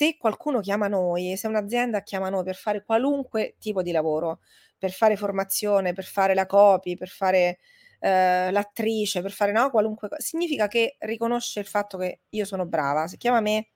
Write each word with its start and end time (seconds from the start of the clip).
se 0.00 0.16
qualcuno 0.16 0.60
chiama 0.60 0.88
noi, 0.88 1.36
se 1.36 1.46
un'azienda 1.46 2.02
chiama 2.02 2.30
noi 2.30 2.42
per 2.42 2.56
fare 2.56 2.82
qualunque 2.84 3.56
tipo 3.58 3.82
di 3.82 3.92
lavoro, 3.92 4.40
per 4.78 4.92
fare 4.92 5.14
formazione, 5.14 5.92
per 5.92 6.04
fare 6.04 6.32
la 6.32 6.46
copy, 6.46 6.96
per 6.96 7.08
fare 7.08 7.58
eh, 7.98 8.50
l'attrice, 8.50 9.20
per 9.20 9.30
fare 9.30 9.52
no, 9.52 9.68
qualunque 9.68 10.08
cosa, 10.08 10.22
significa 10.22 10.68
che 10.68 10.96
riconosce 11.00 11.60
il 11.60 11.66
fatto 11.66 11.98
che 11.98 12.20
io 12.30 12.46
sono 12.46 12.64
brava. 12.64 13.08
Se 13.08 13.18
chiama 13.18 13.40
me, 13.40 13.68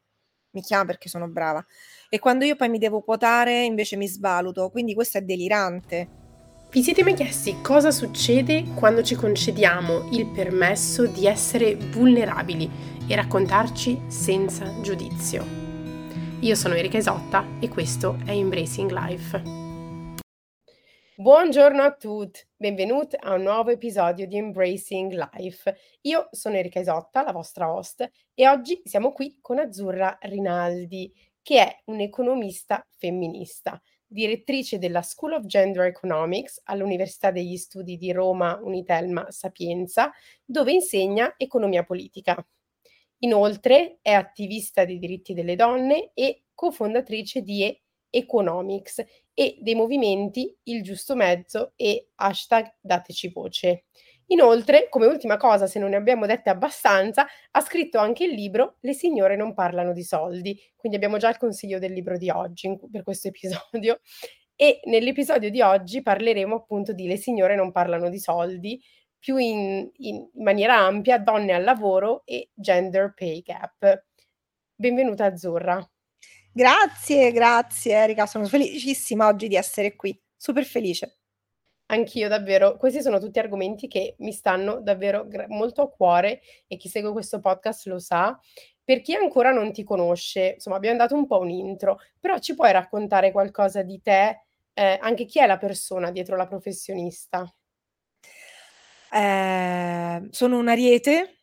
mi 0.53 0.63
chiama 0.63 0.87
perché 0.87 1.11
sono 1.11 1.29
brava. 1.29 1.63
E 2.08 2.19
quando 2.19 2.47
io 2.47 2.56
poi 2.56 2.71
mi 2.71 2.79
devo 2.79 3.03
quotare, 3.03 3.63
invece 3.63 3.97
mi 3.97 4.09
svaluto. 4.09 4.71
Quindi 4.71 4.95
questo 4.95 5.19
è 5.19 5.21
delirante. 5.21 6.09
Vi 6.71 6.83
siete 6.83 7.03
mai 7.03 7.13
chiesti 7.13 7.61
cosa 7.61 7.91
succede 7.91 8.65
quando 8.75 9.03
ci 9.03 9.15
concediamo 9.15 10.09
il 10.13 10.25
permesso 10.29 11.06
di 11.06 11.27
essere 11.27 11.75
vulnerabili 11.75 12.71
e 13.06 13.15
raccontarci 13.15 14.04
senza 14.09 14.81
giudizio? 14.81 15.63
Io 16.45 16.55
sono 16.56 16.74
Erika 16.74 16.98
Isotta 16.98 17.42
e 17.59 17.70
questo 17.70 18.19
è 18.27 18.33
Embracing 18.33 18.91
Life. 18.91 19.43
Buongiorno 21.17 21.80
a 21.80 21.95
tutti, 21.95 22.39
benvenuti 22.55 23.17
a 23.19 23.33
un 23.33 23.45
nuovo 23.45 23.70
episodio 23.70 24.27
di 24.27 24.37
Embracing 24.37 25.12
Life. 25.33 25.75
Io 26.03 26.29
sono 26.33 26.57
Erika 26.57 26.80
Isotta, 26.80 27.23
la 27.23 27.33
vostra 27.33 27.73
host, 27.73 28.07
e 28.34 28.47
oggi 28.47 28.79
siamo 28.84 29.12
qui 29.12 29.39
con 29.41 29.59
Azzurra 29.59 30.19
Rinaldi, 30.20 31.11
che 31.41 31.62
è 31.62 31.80
un'economista 31.87 32.87
femminista 32.95 33.81
direttrice 34.06 34.77
della 34.77 35.01
School 35.01 35.33
of 35.33 35.47
Gender 35.47 35.87
Economics 35.87 36.61
all'Università 36.65 37.31
degli 37.31 37.56
Studi 37.56 37.97
di 37.97 38.12
Roma 38.12 38.61
Unitelma 38.62 39.31
Sapienza, 39.31 40.12
dove 40.45 40.73
insegna 40.73 41.37
economia 41.39 41.84
politica. 41.84 42.47
Inoltre 43.21 43.99
è 44.03 44.13
attivista 44.13 44.85
dei 44.85 44.99
diritti 44.99 45.35
delle 45.35 45.57
donne 45.57 46.11
e 46.15 46.45
cofondatrice 46.55 47.43
di 47.43 47.81
Economics 48.11 49.05
e 49.35 49.59
dei 49.61 49.75
movimenti 49.75 50.56
Il 50.65 50.83
Giusto 50.83 51.17
Mezzo 51.17 51.73
e 51.77 52.11
hashtag 52.15 52.77
Dateci 52.81 53.29
Voce. 53.29 53.84
Inoltre, 54.29 54.89
come 54.89 55.06
ultima 55.06 55.37
cosa, 55.37 55.67
se 55.67 55.79
non 55.79 55.91
ne 55.91 55.97
abbiamo 55.97 56.25
dette 56.25 56.48
abbastanza, 56.48 57.27
ha 57.51 57.61
scritto 57.61 57.98
anche 57.98 58.25
il 58.25 58.31
libro 58.31 58.77
Le 58.81 58.95
signore 58.95 59.37
non 59.37 59.53
parlano 59.53 59.93
di 59.93 60.03
soldi, 60.03 60.59
quindi 60.77 60.97
abbiamo 60.97 61.19
già 61.19 61.28
il 61.28 61.37
consiglio 61.37 61.78
del 61.78 61.93
libro 61.93 62.17
di 62.17 62.31
oggi 62.31 62.78
per 62.91 63.03
questo 63.03 63.28
episodio. 63.28 64.01
E 64.56 64.81
nell'episodio 64.84 65.51
di 65.51 65.61
oggi 65.61 66.01
parleremo 66.01 66.55
appunto 66.55 66.93
di 66.93 67.09
Le 67.09 67.17
signore 67.17 67.56
non 67.56 67.73
parlano 67.73 68.09
di 68.09 68.21
soldi, 68.21 68.81
più 69.25 69.39
in, 69.39 69.91
in 70.00 70.28
maniera 70.34 70.77
ampia, 70.77 71.17
donne 71.17 71.55
al 71.55 71.64
lavoro 71.64 72.27
e 72.27 72.50
gender 72.53 73.14
pay 73.14 73.41
gap. 73.41 74.05
Benvenuta 74.75 75.25
Azzurra. 75.25 75.83
Grazie, 76.53 77.33
grazie 77.33 77.94
Erika, 77.94 78.27
sono 78.27 78.44
felicissima 78.44 79.27
oggi 79.27 79.48
di 79.48 79.56
essere 79.56 79.97
qui, 79.97 80.14
super 80.36 80.62
felice. 80.66 81.20
Anch'io 81.86 82.28
davvero, 82.28 82.77
questi 82.77 83.00
sono 83.00 83.19
tutti 83.19 83.39
argomenti 83.39 83.89
che 83.89 84.14
mi 84.19 84.31
stanno 84.31 84.83
davvero 84.83 85.27
gra- 85.27 85.47
molto 85.48 85.81
a 85.81 85.88
cuore 85.88 86.42
e 86.66 86.77
chi 86.77 86.91
segue 86.91 87.12
questo 87.12 87.41
podcast 87.41 87.86
lo 87.86 87.98
sa. 87.98 88.38
Per 88.84 89.00
chi 89.00 89.14
ancora 89.14 89.53
non 89.53 89.72
ti 89.72 89.84
conosce, 89.84 90.53
insomma, 90.56 90.77
abbiamo 90.77 90.98
dato 90.98 91.14
un 91.14 91.27
po' 91.27 91.38
un 91.38 91.48
intro, 91.48 91.98
però 92.20 92.36
ci 92.41 92.55
puoi 92.55 92.72
raccontare 92.72 93.33
qualcosa 93.33 93.83
di 93.83 94.03
te, 94.03 94.44
eh, 94.75 94.98
anche 95.00 95.25
chi 95.25 95.38
è 95.38 95.47
la 95.47 95.56
persona 95.56 96.11
dietro 96.11 96.36
la 96.36 96.47
professionista? 96.47 97.50
Eh, 99.15 100.27
sono 100.31 100.59
un 100.59 100.67
ariete, 100.69 101.43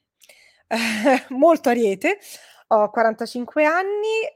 molto 1.30 1.69
ariete, 1.69 2.19
ho 2.67 2.89
45 2.89 3.63
anni, 3.63 4.28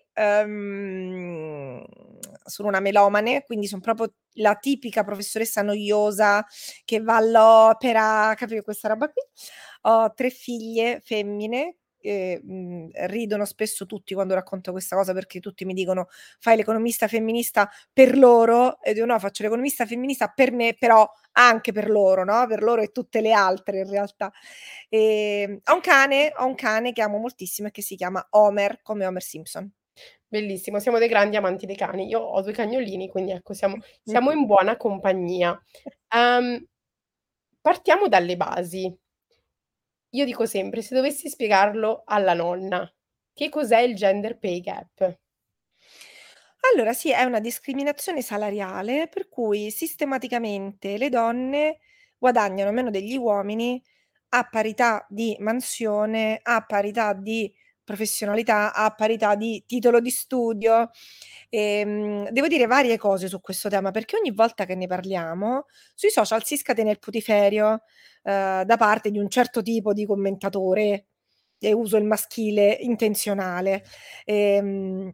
um, 0.46 1.84
sono 2.46 2.70
una 2.70 2.80
melomane, 2.80 3.44
quindi 3.44 3.68
sono 3.68 3.82
proprio 3.82 4.14
la 4.36 4.56
tipica 4.56 5.04
professoressa 5.04 5.62
noiosa 5.64 6.46
che 6.86 7.02
va 7.02 7.18
all'opera, 7.18 8.34
capito 8.38 8.62
questa 8.62 8.88
roba 8.88 9.10
qui. 9.10 9.22
Ho 9.82 10.14
tre 10.14 10.30
figlie 10.30 11.02
femmine 11.04 11.76
eh, 12.06 12.42
mh, 12.44 12.90
ridono 13.08 13.46
spesso 13.46 13.86
tutti 13.86 14.14
quando 14.14 14.34
racconto 14.34 14.72
questa 14.72 14.96
cosa 14.96 15.14
perché 15.14 15.40
tutti 15.40 15.66
mi 15.66 15.74
dicono 15.74 16.08
fai 16.40 16.56
l'economista 16.58 17.08
femminista 17.08 17.70
per 17.92 18.18
loro 18.18 18.82
e 18.82 18.92
io 18.92 19.06
no, 19.06 19.18
faccio 19.20 19.44
l'economista 19.44 19.86
femminista 19.86 20.28
per 20.30 20.52
me, 20.52 20.76
però 20.78 21.10
anche 21.34 21.72
per 21.72 21.90
loro, 21.90 22.24
no? 22.24 22.46
Per 22.48 22.62
loro 22.64 22.82
e 22.82 22.92
tutte 22.92 23.22
le 23.22 23.32
altre 23.34 23.80
in 23.80 23.90
realtà. 23.90 24.32
E, 24.90 25.42
ehm, 25.48 25.60
ho 25.66 25.74
un 25.74 25.82
cane, 25.82 26.32
ho 26.38 26.46
un 26.46 26.56
cane 26.56 26.92
che 26.94 27.02
amo 27.02 27.18
moltissimo 27.18 27.68
e 27.68 27.72
che 27.72 27.82
si 27.82 27.96
chiama 27.96 28.26
Homer, 28.32 28.82
come 28.82 29.06
Homer 29.06 29.22
Simpson. 29.24 29.70
Bellissimo, 30.28 30.80
siamo 30.80 30.98
dei 31.00 31.08
grandi 31.08 31.36
amanti 31.38 31.66
dei 31.66 31.76
cani. 31.76 32.08
Io 32.08 32.20
ho 32.20 32.42
due 32.42 32.52
cagnolini, 32.54 33.08
quindi 33.10 33.32
ecco, 33.32 33.54
siamo, 33.54 33.78
siamo 34.04 34.32
in 34.32 34.46
buona 34.46 34.76
compagnia. 34.78 35.58
Um, 36.16 36.64
partiamo 37.62 38.08
dalle 38.08 38.36
basi. 38.38 38.94
Io 40.16 40.26
dico 40.26 40.48
sempre, 40.48 40.82
se 40.82 40.96
dovessi 40.96 41.30
spiegarlo 41.30 42.02
alla 42.06 42.34
nonna, 42.34 42.92
che 43.34 43.50
cos'è 43.50 43.82
il 43.82 43.96
gender 43.96 44.40
pay 44.40 44.60
gap? 44.62 45.20
Allora, 46.74 46.94
sì, 46.94 47.12
è 47.12 47.24
una 47.24 47.40
discriminazione 47.40 48.22
salariale 48.22 49.08
per 49.08 49.30
cui 49.30 49.70
sistematicamente 49.72 50.98
le 50.98 51.10
donne 51.10 51.80
guadagnano 52.18 52.72
meno 52.72 52.90
degli 52.90 53.16
uomini 53.18 53.82
a 54.30 54.48
parità 54.50 55.06
di 55.10 55.36
mansione, 55.40 56.40
a 56.42 56.64
parità 56.66 57.14
di 57.14 57.54
professionalità 57.84 58.74
a 58.74 58.90
parità 58.96 59.36
di 59.36 59.64
titolo 59.68 60.00
di 60.02 60.10
studio. 60.10 60.90
Ehm, 61.50 62.30
devo 62.32 62.48
dire 62.48 62.66
varie 62.66 62.98
cose 62.98 63.28
su 63.28 63.40
questo 63.42 63.70
tema 63.70 63.92
perché 63.92 64.18
ogni 64.18 64.32
volta 64.32 64.66
che 64.66 64.74
ne 64.76 64.88
parliamo 64.88 65.66
sui 65.94 66.10
social 66.10 66.44
si 66.44 66.58
scatena 66.58 66.90
il 66.92 66.98
putiferio 67.00 67.84
eh, 68.26 68.64
da 68.66 68.78
parte 68.78 69.12
di 69.12 69.20
un 69.20 69.30
certo 69.30 69.62
tipo 69.62 69.94
di 69.94 70.06
commentatore 70.06 71.08
e 71.60 71.74
uso 71.74 71.98
il 71.98 72.06
maschile 72.06 72.78
intenzionale. 72.82 73.84
Ehm, 74.26 75.12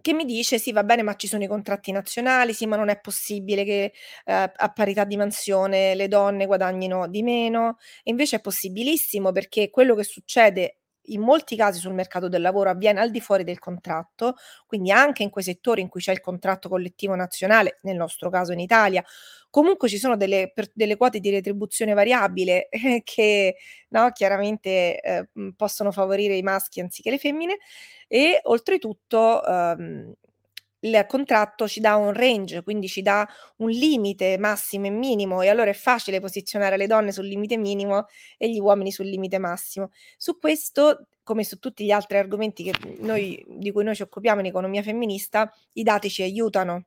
che 0.00 0.12
mi 0.14 0.24
dice: 0.24 0.58
Sì, 0.58 0.72
va 0.72 0.84
bene, 0.84 1.02
ma 1.02 1.14
ci 1.16 1.26
sono 1.26 1.42
i 1.44 1.46
contratti 1.48 1.90
nazionali, 1.92 2.52
sì, 2.54 2.66
ma 2.66 2.76
non 2.76 2.88
è 2.88 3.00
possibile 3.00 3.64
che 3.64 3.84
eh, 4.24 4.32
a 4.54 4.72
parità 4.72 5.04
di 5.04 5.16
mansione 5.16 5.94
le 5.94 6.08
donne 6.08 6.46
guadagnino 6.46 7.08
di 7.08 7.22
meno. 7.22 7.78
E 8.02 8.10
invece 8.10 8.36
è 8.36 8.40
possibilissimo 8.40 9.32
perché 9.32 9.70
quello 9.70 9.94
che 9.94 10.04
succede 10.04 10.77
in 11.08 11.20
molti 11.20 11.56
casi 11.56 11.78
sul 11.80 11.94
mercato 11.94 12.28
del 12.28 12.42
lavoro 12.42 12.70
avviene 12.70 13.00
al 13.00 13.10
di 13.10 13.20
fuori 13.20 13.44
del 13.44 13.58
contratto, 13.58 14.34
quindi 14.66 14.90
anche 14.90 15.22
in 15.22 15.30
quei 15.30 15.44
settori 15.44 15.80
in 15.80 15.88
cui 15.88 16.00
c'è 16.00 16.12
il 16.12 16.20
contratto 16.20 16.68
collettivo 16.68 17.14
nazionale, 17.14 17.78
nel 17.82 17.96
nostro 17.96 18.30
caso 18.30 18.52
in 18.52 18.60
Italia, 18.60 19.04
comunque 19.50 19.88
ci 19.88 19.98
sono 19.98 20.16
delle, 20.16 20.50
per, 20.54 20.68
delle 20.74 20.96
quote 20.96 21.20
di 21.20 21.30
retribuzione 21.30 21.94
variabile 21.94 22.68
eh, 22.68 23.02
che 23.04 23.56
no, 23.88 24.10
chiaramente 24.12 25.00
eh, 25.00 25.28
possono 25.56 25.92
favorire 25.92 26.36
i 26.36 26.42
maschi 26.42 26.80
anziché 26.80 27.10
le 27.10 27.18
femmine 27.18 27.58
e 28.06 28.40
oltretutto 28.44 29.44
ehm, 29.44 30.12
il 30.80 31.04
contratto 31.08 31.66
ci 31.66 31.80
dà 31.80 31.96
un 31.96 32.12
range, 32.12 32.62
quindi 32.62 32.88
ci 32.88 33.02
dà 33.02 33.26
un 33.56 33.68
limite 33.68 34.38
massimo 34.38 34.86
e 34.86 34.90
minimo 34.90 35.42
e 35.42 35.48
allora 35.48 35.70
è 35.70 35.74
facile 35.74 36.20
posizionare 36.20 36.76
le 36.76 36.86
donne 36.86 37.12
sul 37.12 37.26
limite 37.26 37.56
minimo 37.56 38.06
e 38.36 38.50
gli 38.50 38.60
uomini 38.60 38.92
sul 38.92 39.06
limite 39.06 39.38
massimo. 39.38 39.90
Su 40.16 40.38
questo, 40.38 41.06
come 41.22 41.44
su 41.44 41.58
tutti 41.58 41.84
gli 41.84 41.90
altri 41.90 42.18
argomenti 42.18 42.62
che 42.62 42.72
noi, 43.00 43.44
di 43.48 43.72
cui 43.72 43.84
noi 43.84 43.94
ci 43.94 44.02
occupiamo 44.02 44.40
in 44.40 44.46
economia 44.46 44.82
femminista, 44.82 45.52
i 45.72 45.82
dati 45.82 46.10
ci 46.10 46.22
aiutano. 46.22 46.84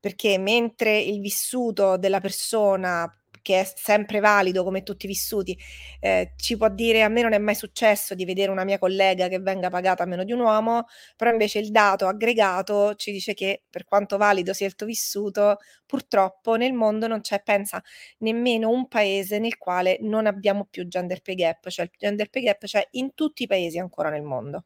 Perché 0.00 0.38
mentre 0.38 0.98
il 0.98 1.20
vissuto 1.20 1.96
della 1.96 2.20
persona 2.20 3.12
che 3.48 3.60
è 3.60 3.72
sempre 3.76 4.20
valido 4.20 4.62
come 4.62 4.82
tutti 4.82 5.06
i 5.06 5.08
vissuti, 5.08 5.58
eh, 6.00 6.34
ci 6.36 6.58
può 6.58 6.68
dire 6.68 7.02
a 7.02 7.08
me 7.08 7.22
non 7.22 7.32
è 7.32 7.38
mai 7.38 7.54
successo 7.54 8.14
di 8.14 8.26
vedere 8.26 8.50
una 8.50 8.64
mia 8.64 8.78
collega 8.78 9.28
che 9.28 9.38
venga 9.38 9.70
pagata 9.70 10.04
meno 10.04 10.22
di 10.22 10.32
un 10.32 10.40
uomo, 10.40 10.84
però 11.16 11.30
invece 11.30 11.58
il 11.60 11.70
dato 11.70 12.06
aggregato 12.06 12.94
ci 12.96 13.10
dice 13.10 13.32
che 13.32 13.62
per 13.70 13.84
quanto 13.84 14.18
valido 14.18 14.52
sia 14.52 14.66
il 14.66 14.74
tuo 14.74 14.86
vissuto, 14.86 15.56
purtroppo 15.86 16.56
nel 16.56 16.74
mondo 16.74 17.06
non 17.06 17.22
c'è, 17.22 17.40
pensa, 17.42 17.82
nemmeno 18.18 18.68
un 18.68 18.86
paese 18.86 19.38
nel 19.38 19.56
quale 19.56 19.96
non 20.02 20.26
abbiamo 20.26 20.66
più 20.68 20.86
gender 20.86 21.22
pay 21.22 21.34
gap, 21.34 21.68
cioè 21.70 21.86
il 21.86 21.90
gender 21.96 22.28
pay 22.28 22.42
gap 22.42 22.64
c'è 22.66 22.86
in 22.92 23.14
tutti 23.14 23.44
i 23.44 23.46
paesi 23.46 23.78
ancora 23.78 24.10
nel 24.10 24.22
mondo. 24.22 24.64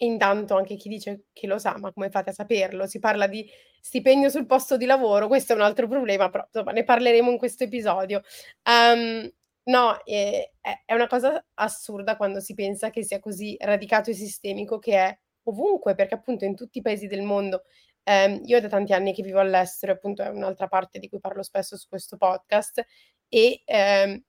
E 0.00 0.06
intanto 0.06 0.54
anche 0.54 0.76
chi 0.76 0.88
dice 0.88 1.24
che 1.32 1.48
lo 1.48 1.58
sa, 1.58 1.76
ma 1.76 1.92
come 1.92 2.08
fate 2.08 2.30
a 2.30 2.32
saperlo? 2.32 2.86
Si 2.86 3.00
parla 3.00 3.26
di 3.26 3.44
stipendio 3.80 4.28
sul 4.28 4.46
posto 4.46 4.76
di 4.76 4.86
lavoro, 4.86 5.26
questo 5.26 5.54
è 5.54 5.56
un 5.56 5.62
altro 5.62 5.88
problema, 5.88 6.30
però 6.30 6.44
insomma 6.44 6.70
ne 6.70 6.84
parleremo 6.84 7.28
in 7.28 7.36
questo 7.36 7.64
episodio. 7.64 8.22
Um, 8.62 9.28
no, 9.64 10.00
è, 10.04 10.52
è 10.84 10.94
una 10.94 11.08
cosa 11.08 11.44
assurda 11.54 12.16
quando 12.16 12.38
si 12.38 12.54
pensa 12.54 12.90
che 12.90 13.02
sia 13.02 13.18
così 13.18 13.56
radicato 13.58 14.10
e 14.10 14.14
sistemico 14.14 14.78
che 14.78 14.94
è 14.94 15.18
ovunque, 15.48 15.96
perché 15.96 16.14
appunto 16.14 16.44
in 16.44 16.54
tutti 16.54 16.78
i 16.78 16.82
paesi 16.82 17.08
del 17.08 17.22
mondo, 17.22 17.64
um, 18.04 18.40
io 18.44 18.60
da 18.60 18.68
tanti 18.68 18.92
anni 18.92 19.12
che 19.12 19.24
vivo 19.24 19.40
all'estero, 19.40 19.94
appunto 19.94 20.22
è 20.22 20.28
un'altra 20.28 20.68
parte 20.68 21.00
di 21.00 21.08
cui 21.08 21.18
parlo 21.18 21.42
spesso 21.42 21.76
su 21.76 21.88
questo 21.88 22.16
podcast, 22.16 22.84
e 23.28 23.62
um, 23.66 24.22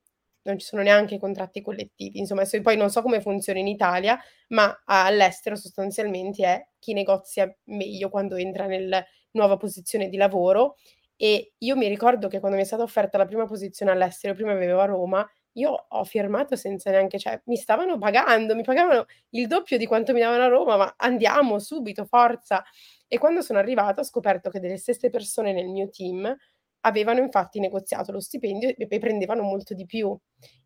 non 0.44 0.57
ci 0.59 0.65
sono 0.65 0.81
neanche 0.81 1.15
i 1.15 1.19
contratti 1.19 1.62
collettivi. 1.62 2.19
Insomma, 2.19 2.41
adesso 2.41 2.62
poi 2.62 2.77
non 2.77 2.89
so 2.89 3.01
come 3.01 3.21
funziona 3.21 3.59
in 3.59 3.68
Italia, 3.68 4.18
ma 4.50 4.81
all'estero 4.86 5.56
sostanzialmente 5.56 6.44
è 6.45 6.68
chi 6.80 6.94
negozia 6.94 7.53
meglio 7.65 8.09
quando 8.09 8.36
entra 8.36 8.65
nel 8.65 9.03
nuova 9.31 9.57
posizione 9.57 10.09
di 10.09 10.18
lavoro. 10.18 10.75
E 11.21 11.53
io 11.57 11.75
mi 11.75 11.88
ricordo 11.88 12.27
che 12.30 12.39
quando 12.39 12.56
mi 12.57 12.63
è 12.63 12.65
stata 12.65 12.83
offerta 12.83 13.18
la 13.18 13.25
prima 13.25 13.45
posizione 13.45 13.91
all'estero, 13.91 14.33
prima 14.33 14.53
vivevo 14.53 14.80
a 14.80 14.86
Roma, 14.86 15.30
io 15.53 15.86
ho 15.89 16.03
firmato 16.06 16.56
senza 16.56 16.91
neanche 16.91 17.19
cioè 17.19 17.41
mi 17.45 17.57
stavano 17.57 17.97
pagando, 17.97 18.56
mi 18.56 18.63
pagavano 18.63 19.06
il 19.31 19.47
doppio 19.47 19.77
di 19.77 19.86
quanto 19.86 20.13
mi 20.13 20.21
davano 20.21 20.44
a 20.44 20.47
Roma, 20.47 20.77
ma 20.77 20.94
andiamo 20.97 21.59
subito, 21.59 22.06
forza. 22.06 22.63
E 23.07 23.18
quando 23.18 23.41
sono 23.41 23.59
arrivata 23.59 24.00
ho 24.01 24.03
scoperto 24.06 24.50
che 24.50 24.59
delle 24.59 24.77
stesse 24.77 25.09
persone 25.09 25.51
nel 25.51 25.68
mio 25.68 25.89
team 25.89 26.33
avevano 26.81 27.20
infatti 27.20 27.60
negoziato 27.60 28.12
lo 28.12 28.20
stipendio 28.20 28.74
e 28.78 29.00
prendevano 29.00 29.44
molto 29.44 29.74
di 29.74 29.86
più. 29.86 30.18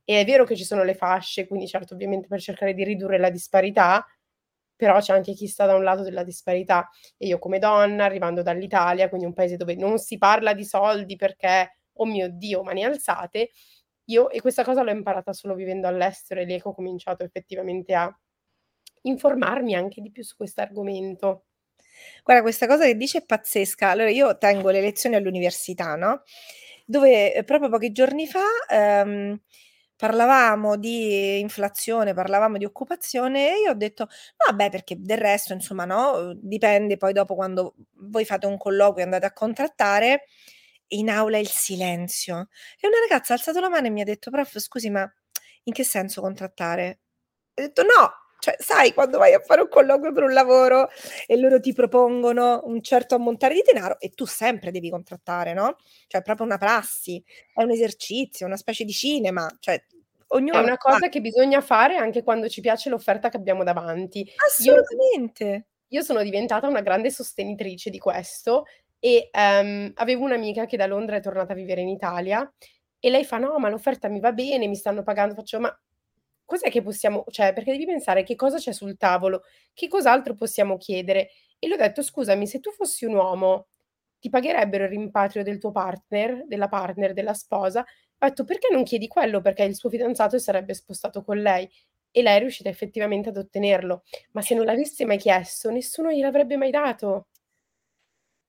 E 0.05 0.21
è 0.21 0.25
vero 0.25 0.43
che 0.45 0.55
ci 0.55 0.63
sono 0.65 0.83
le 0.83 0.95
fasce, 0.95 1.47
quindi 1.47 1.67
certo 1.67 1.93
ovviamente 1.93 2.27
per 2.27 2.39
cercare 2.41 2.73
di 2.73 2.83
ridurre 2.83 3.17
la 3.19 3.29
disparità, 3.29 4.05
però 4.75 4.99
c'è 4.99 5.13
anche 5.13 5.33
chi 5.33 5.47
sta 5.47 5.65
da 5.65 5.75
un 5.75 5.83
lato 5.83 6.03
della 6.03 6.23
disparità 6.23 6.89
e 7.17 7.27
io 7.27 7.39
come 7.39 7.59
donna, 7.59 8.05
arrivando 8.05 8.41
dall'Italia, 8.41 9.07
quindi 9.09 9.25
un 9.27 9.33
paese 9.33 9.55
dove 9.57 9.75
non 9.75 9.97
si 9.99 10.17
parla 10.17 10.53
di 10.53 10.65
soldi 10.65 11.15
perché, 11.15 11.77
oh 11.93 12.05
mio 12.05 12.27
Dio, 12.29 12.63
mani 12.63 12.83
alzate, 12.83 13.49
io 14.05 14.29
e 14.29 14.41
questa 14.41 14.63
cosa 14.63 14.83
l'ho 14.83 14.91
imparata 14.91 15.31
solo 15.33 15.55
vivendo 15.55 15.87
all'estero 15.87 16.41
e 16.41 16.45
lì 16.45 16.59
ho 16.61 16.73
cominciato 16.73 17.23
effettivamente 17.23 17.93
a 17.93 18.13
informarmi 19.03 19.75
anche 19.75 20.01
di 20.01 20.11
più 20.11 20.23
su 20.23 20.35
quest'argomento. 20.35 21.45
Guarda, 22.23 22.41
questa 22.43 22.67
cosa 22.67 22.85
che 22.85 22.95
dici 22.95 23.17
è 23.17 23.25
pazzesca. 23.25 23.89
Allora 23.89 24.09
io 24.09 24.37
tengo 24.37 24.69
le 24.69 24.81
lezioni 24.81 25.15
all'università, 25.15 25.95
no, 25.95 26.23
dove, 26.85 27.33
ehm, 27.33 27.43
proprio 27.45 27.69
pochi 27.69 27.91
giorni 27.91 28.27
fa, 28.27 28.41
ehm, 28.69 29.39
parlavamo 29.95 30.75
di 30.77 31.39
inflazione, 31.39 32.13
parlavamo 32.13 32.57
di 32.57 32.65
occupazione 32.65 33.55
e 33.55 33.61
io 33.61 33.71
ho 33.71 33.73
detto: 33.75 34.07
"Vabbè, 34.47 34.69
perché 34.69 34.95
del 34.99 35.17
resto 35.17 35.53
insomma, 35.53 35.85
no, 35.85 36.33
dipende 36.41 36.97
poi 36.97 37.13
dopo 37.13 37.35
quando 37.35 37.75
voi 38.09 38.25
fate 38.25 38.45
un 38.47 38.57
colloquio 38.57 39.01
e 39.01 39.03
andate 39.05 39.25
a 39.25 39.33
contrattare" 39.33 40.23
in 40.89 41.09
aula 41.09 41.37
il 41.39 41.47
silenzio. 41.49 42.49
E 42.79 42.87
una 42.87 42.99
ragazza 43.07 43.33
ha 43.33 43.37
alzato 43.37 43.59
la 43.59 43.69
mano 43.69 43.87
e 43.87 43.89
mi 43.89 44.01
ha 44.01 44.03
detto: 44.05 44.29
"Prof 44.31 44.57
scusi, 44.59 44.89
ma 44.89 45.11
in 45.63 45.73
che 45.73 45.83
senso 45.83 46.21
contrattare?" 46.21 46.99
Ho 47.55 47.61
detto: 47.61 47.83
"No, 47.83 48.11
cioè 48.43 48.55
sai 48.59 48.93
quando 48.93 49.17
vai 49.19 49.33
a 49.33 49.39
fare 49.39 49.61
un 49.61 49.69
colloquio 49.69 50.11
per 50.11 50.23
un 50.23 50.33
lavoro 50.33 50.89
e 51.25 51.37
loro 51.37 51.59
ti 51.61 51.71
propongono 51.73 52.61
un 52.65 52.81
certo 52.81 53.15
ammontare 53.15 53.53
di 53.53 53.61
denaro 53.65 53.97
e 54.01 54.09
tu 54.09 54.25
sempre 54.25 54.69
devi 54.71 54.89
contrattare, 54.89 55.53
no, 55.53 55.77
cioè 56.07 56.17
è 56.19 56.21
proprio 56.23 56.45
una 56.45 56.57
prassi, 56.57 57.23
è 57.53 57.63
un 57.63 57.71
esercizio, 57.71 58.45
una 58.45 58.57
specie 58.57 58.83
di 58.83 58.91
cinema, 58.91 59.47
cioè 59.61 59.85
È 60.49 60.59
ognuno 60.59 60.61
lo 60.61 60.67
una 60.67 60.77
cosa 60.77 61.09
che 61.09 61.21
bisogna 61.21 61.61
fare 61.61 61.95
anche 61.95 62.23
quando 62.23 62.47
ci 62.49 62.61
piace 62.61 62.89
l'offerta 62.89 63.29
che 63.29 63.37
abbiamo 63.37 63.63
davanti. 63.63 64.27
Io 64.57 64.75
Assolutamente. 64.75 65.65
io 65.89 66.01
sono 66.01 66.23
diventata 66.23 66.67
una 66.67 66.81
grande 66.81 67.11
sostenitrice 67.11 67.89
di 67.91 67.99
questo 67.99 68.65
e, 68.99 69.29
ehm, 69.31 69.91
avevo 69.95 70.23
un'amica 70.25 70.65
che 70.65 70.77
da 70.77 70.87
Londra 70.87 71.17
è 71.17 71.21
tornata 71.21 71.53
a 71.53 71.55
vivere 71.55 71.81
in 71.81 71.89
Italia 71.89 72.51
e 72.99 73.09
lei 73.09 73.25
fa: 73.25 73.37
"No, 73.37 73.59
ma 73.59 73.69
l'offerta 73.69 74.09
mi 74.09 74.19
va 74.19 74.31
bene, 74.33 74.67
mi 74.67 74.75
stanno 74.75 75.03
pagando." 75.03 75.35
Faccio: 75.35 75.59
"Ma 75.59 75.75
cos'è 76.53 76.69
che 76.69 76.81
possiamo 76.81 77.23
cioè 77.29 77.53
perché 77.53 77.71
devi 77.71 77.85
pensare 77.85 78.23
che 78.23 78.35
cosa 78.35 78.57
c'è 78.57 78.71
sul 78.73 78.97
tavolo, 78.97 79.43
che 79.73 79.87
cos'altro 79.87 80.35
possiamo 80.35 80.77
chiedere." 80.77 81.29
E 81.59 81.67
le 81.67 81.73
ho 81.75 81.77
detto: 81.77 82.01
"Scusami, 82.03 82.47
se 82.47 82.59
tu 82.59 82.71
fossi 82.71 83.05
un 83.05 83.15
uomo, 83.15 83.67
ti 84.19 84.29
pagherebbero 84.29 84.83
il 84.85 84.89
rimpatrio 84.91 85.43
del 85.43 85.57
tuo 85.59 85.71
partner, 85.71 86.45
della 86.47 86.67
partner, 86.69 87.13
della 87.13 87.33
sposa?" 87.33 87.81
Ho 87.81 88.27
detto: 88.27 88.43
"Perché 88.45 88.67
non 88.71 88.83
chiedi 88.83 89.07
quello?" 89.07 89.41
Perché 89.41 89.63
il 89.63 89.75
suo 89.75 89.89
fidanzato 89.89 90.37
sarebbe 90.39 90.73
spostato 90.73 91.23
con 91.23 91.37
lei 91.41 91.69
e 92.11 92.21
lei 92.21 92.37
è 92.37 92.39
riuscita 92.39 92.69
effettivamente 92.69 93.29
ad 93.29 93.37
ottenerlo. 93.37 94.03
Ma 94.33 94.41
se 94.41 94.55
non 94.55 94.65
l'avesse 94.65 95.05
mai 95.05 95.17
chiesto, 95.17 95.69
nessuno 95.71 96.11
gliel'avrebbe 96.11 96.57
mai 96.57 96.71
dato. 96.71 97.27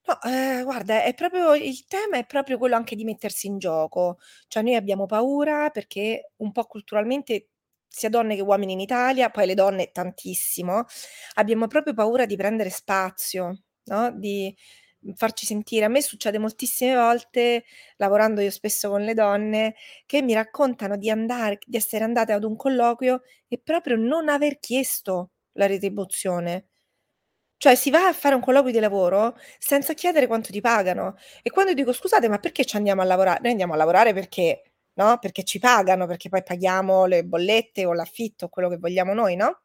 No, 0.06 0.18
ehm, 0.22 0.64
guarda, 0.64 1.02
è 1.02 1.14
proprio 1.14 1.54
il 1.54 1.86
tema 1.86 2.18
è 2.18 2.26
proprio 2.26 2.58
quello 2.58 2.74
anche 2.76 2.94
di 2.94 3.04
mettersi 3.04 3.46
in 3.46 3.56
gioco. 3.58 4.18
Cioè 4.48 4.62
noi 4.62 4.74
abbiamo 4.74 5.06
paura 5.06 5.70
perché 5.70 6.32
un 6.36 6.52
po' 6.52 6.64
culturalmente, 6.64 7.48
sia 7.94 8.08
donne 8.08 8.34
che 8.36 8.42
uomini 8.42 8.72
in 8.72 8.80
Italia, 8.80 9.30
poi 9.30 9.46
le 9.46 9.54
donne 9.54 9.90
tantissimo, 9.92 10.84
abbiamo 11.34 11.66
proprio 11.68 11.94
paura 11.94 12.26
di 12.26 12.36
prendere 12.36 12.70
spazio, 12.70 13.62
no, 13.84 14.10
di, 14.16 14.54
mhmm, 15.00 15.14
farci 15.14 15.46
sentire. 15.46 15.84
A 15.84 15.88
me 15.88 16.02
succede 16.02 16.38
moltissime 16.38 16.94
volte, 16.96 17.64
lavorando 17.96 18.40
io 18.40 18.50
spesso 18.50 18.88
con 18.90 19.02
le 19.02 19.14
donne, 19.14 19.74
che 20.06 20.22
mi 20.22 20.34
raccontano 20.34 20.96
di 20.96 21.10
andare 21.10 21.58
di 21.66 21.76
essere 21.76 22.04
andate 22.04 22.32
ad 22.32 22.44
un 22.44 22.56
colloquio 22.56 23.22
e 23.48 23.58
proprio 23.62 23.96
non 23.96 24.28
aver 24.28 24.58
chiesto 24.58 25.30
la 25.52 25.66
retribuzione. 25.66 26.66
Cioè 27.56 27.74
si 27.76 27.90
va 27.90 28.06
a 28.08 28.12
fare 28.12 28.34
un 28.34 28.40
colloquio 28.42 28.72
di 28.72 28.80
lavoro 28.80 29.36
senza 29.58 29.94
chiedere 29.94 30.26
quanto 30.26 30.50
ti 30.52 30.60
pagano. 30.60 31.16
E 31.42 31.50
quando 31.50 31.72
dico: 31.72 31.92
"Scusate, 31.92 32.28
ma 32.28 32.38
perché 32.38 32.64
ci 32.64 32.76
andiamo 32.76 33.02
a 33.02 33.04
lavora" 33.04 33.38
noi 33.40 33.50
andiamo 33.52 33.72
a 33.74 33.76
lavorare 33.76 34.12
perché 34.12 34.62
no, 34.94 35.18
perché 35.20 35.44
ci 35.44 35.58
pagano, 35.58 36.06
perché 36.06 36.28
poi 36.28 36.42
paghiamo 36.42 37.06
le 37.06 37.24
bollette 37.24 37.84
o 37.86 37.92
l'affitto 37.94 38.48
quello 38.48 38.68
che 38.68 38.78
vogliamo 38.78 39.14
noi, 39.14 39.36
no? 39.36 39.60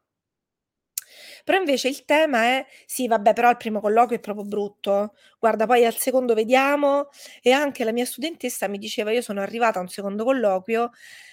Però 1.46 1.58
invece 1.58 1.88
il 1.88 2.04
tema 2.04 2.42
è: 2.44 2.66
"Sì 2.86 3.06
vabbè, 3.06 3.32
però 3.32 3.48
al 3.48 3.56
primo 3.56 3.80
colloquio 3.80 4.16
è 4.18 4.20
proprio 4.20 4.44
brutto. 4.44 5.14
Guarda 5.38 5.66
poi 5.66 5.84
al 5.84 5.94
secondo 5.96 6.34
vediamo" 6.34 7.08
e 7.42 7.50
anche 7.52 7.84
la 7.84 7.92
mia 7.92 8.04
studentessa 8.04 8.68
mi 8.68 8.78
diceva: 8.78 9.10
"Io 9.12 9.22
sono 9.22 9.40
arrivata 9.40 9.78
a 9.78 9.82
un 9.82 9.88
secondo 9.88 10.24
colloquio 10.24 10.90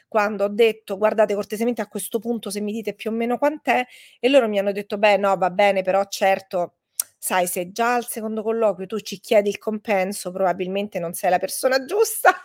quando 0.07 0.45
ho 0.45 0.47
detto: 0.49 0.97
"Guardate 0.97 1.33
cortesemente 1.33 1.81
a 1.81 1.87
questo 1.87 2.19
punto 2.19 2.49
se 2.49 2.61
mi 2.61 2.71
dite 2.71 2.93
più 2.93 3.11
o 3.11 3.13
meno 3.13 3.37
quant'è" 3.37 3.85
e 4.19 4.29
loro 4.29 4.47
mi 4.47 4.59
hanno 4.59 4.71
detto: 4.71 4.97
"Beh 4.97 5.17
no, 5.17 5.35
va 5.37 5.49
bene, 5.49 5.81
però 5.81 6.03
certo, 6.07 6.75
sai 7.17 7.47
se 7.47 7.71
già 7.71 7.95
al 7.95 8.07
secondo 8.07 8.43
colloquio 8.43 8.85
tu 8.87 8.99
ci 8.99 9.19
chiedi 9.19 9.49
il 9.49 9.57
compenso 9.57 10.31
probabilmente 10.31 10.99
non 10.99 11.13
sei 11.13 11.29
la 11.29 11.39
persona 11.39 11.83
giusta." 11.85 12.41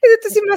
E 0.00 0.06
ho 0.06 0.10
detto: 0.10 0.28
"Sì, 0.30 0.40
ma 0.40 0.56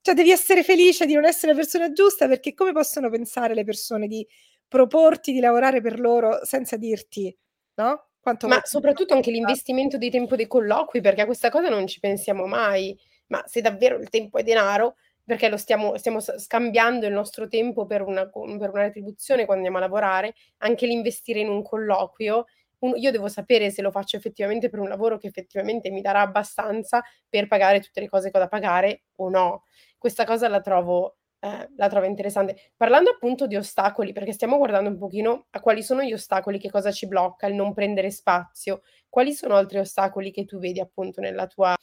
cioè 0.00 0.14
devi 0.14 0.30
essere 0.32 0.62
felice 0.64 1.06
di 1.06 1.14
non 1.14 1.24
essere 1.24 1.52
la 1.52 1.58
persona 1.58 1.92
giusta 1.92 2.26
perché 2.28 2.54
come 2.54 2.72
possono 2.72 3.08
pensare 3.10 3.54
le 3.54 3.64
persone 3.64 4.08
di 4.08 4.26
proporti 4.66 5.32
di 5.32 5.40
lavorare 5.40 5.80
per 5.80 6.00
loro 6.00 6.40
senza 6.44 6.76
dirti, 6.76 7.34
no, 7.74 8.08
quanto 8.20 8.48
Ma 8.48 8.60
soprattutto 8.64 9.14
anche 9.14 9.30
l'investimento 9.30 9.96
di 9.98 10.10
tempo 10.10 10.34
dei 10.36 10.46
colloqui, 10.48 11.00
perché 11.00 11.22
a 11.22 11.26
questa 11.26 11.50
cosa 11.50 11.68
non 11.68 11.86
ci 11.86 12.00
pensiamo 12.00 12.46
mai. 12.46 12.96
Ma 13.28 13.42
se 13.46 13.60
davvero 13.60 13.98
il 13.98 14.08
tempo 14.08 14.38
è 14.38 14.42
denaro, 14.42 14.96
perché 15.24 15.48
lo 15.48 15.56
stiamo 15.56 15.96
stiamo 15.98 16.18
scambiando 16.20 17.06
il 17.06 17.12
nostro 17.12 17.46
tempo 17.48 17.86
per 17.86 18.02
una 18.02 18.28
per 18.28 18.70
una 18.70 18.82
retribuzione 18.82 19.44
quando 19.46 19.64
andiamo 19.66 19.78
a 19.78 19.80
lavorare, 19.80 20.34
anche 20.58 20.86
l'investire 20.86 21.40
in 21.40 21.48
un 21.48 21.62
colloquio, 21.62 22.46
un 22.82 22.92
io 22.96 23.10
devo 23.10 23.28
sapere 23.28 23.70
se 23.70 23.82
lo 23.82 23.90
faccio 23.90 24.16
effettivamente 24.16 24.68
per 24.68 24.80
un 24.80 24.88
lavoro 24.88 25.18
che 25.18 25.26
effettivamente 25.28 25.90
mi 25.90 26.00
darà 26.00 26.20
abbastanza 26.20 27.02
per 27.28 27.46
pagare 27.48 27.80
tutte 27.80 28.00
le 28.00 28.08
cose 28.08 28.30
che 28.30 28.36
ho 28.36 28.40
da 28.40 28.48
pagare 28.48 29.04
o 29.16 29.28
no. 29.28 29.64
Questa 29.98 30.24
cosa 30.24 30.48
la 30.48 30.60
trovo 30.60 31.16
ehm, 31.40 31.74
la 31.76 31.88
trovo 31.88 32.06
interessante. 32.06 32.72
Parlando 32.76 33.10
appunto 33.10 33.46
di 33.46 33.56
ostacoli, 33.56 34.12
perché 34.12 34.32
stiamo 34.32 34.56
guardando 34.58 34.88
un 34.90 34.98
pochino 34.98 35.46
a 35.50 35.60
quali 35.60 35.82
sono 35.82 36.02
gli 36.02 36.12
ostacoli, 36.12 36.58
che 36.58 36.70
cosa 36.70 36.90
ci 36.92 37.06
blocca, 37.06 37.46
il 37.46 37.54
non 37.54 37.72
prendere 37.72 38.10
spazio, 38.10 38.82
quali 39.08 39.32
sono 39.32 39.54
altri 39.56 39.78
ostacoli 39.78 40.30
che 40.32 40.44
tu 40.44 40.58
vedi 40.58 40.80
appunto 40.80 41.20
nella 41.20 41.46
tua 41.46 41.74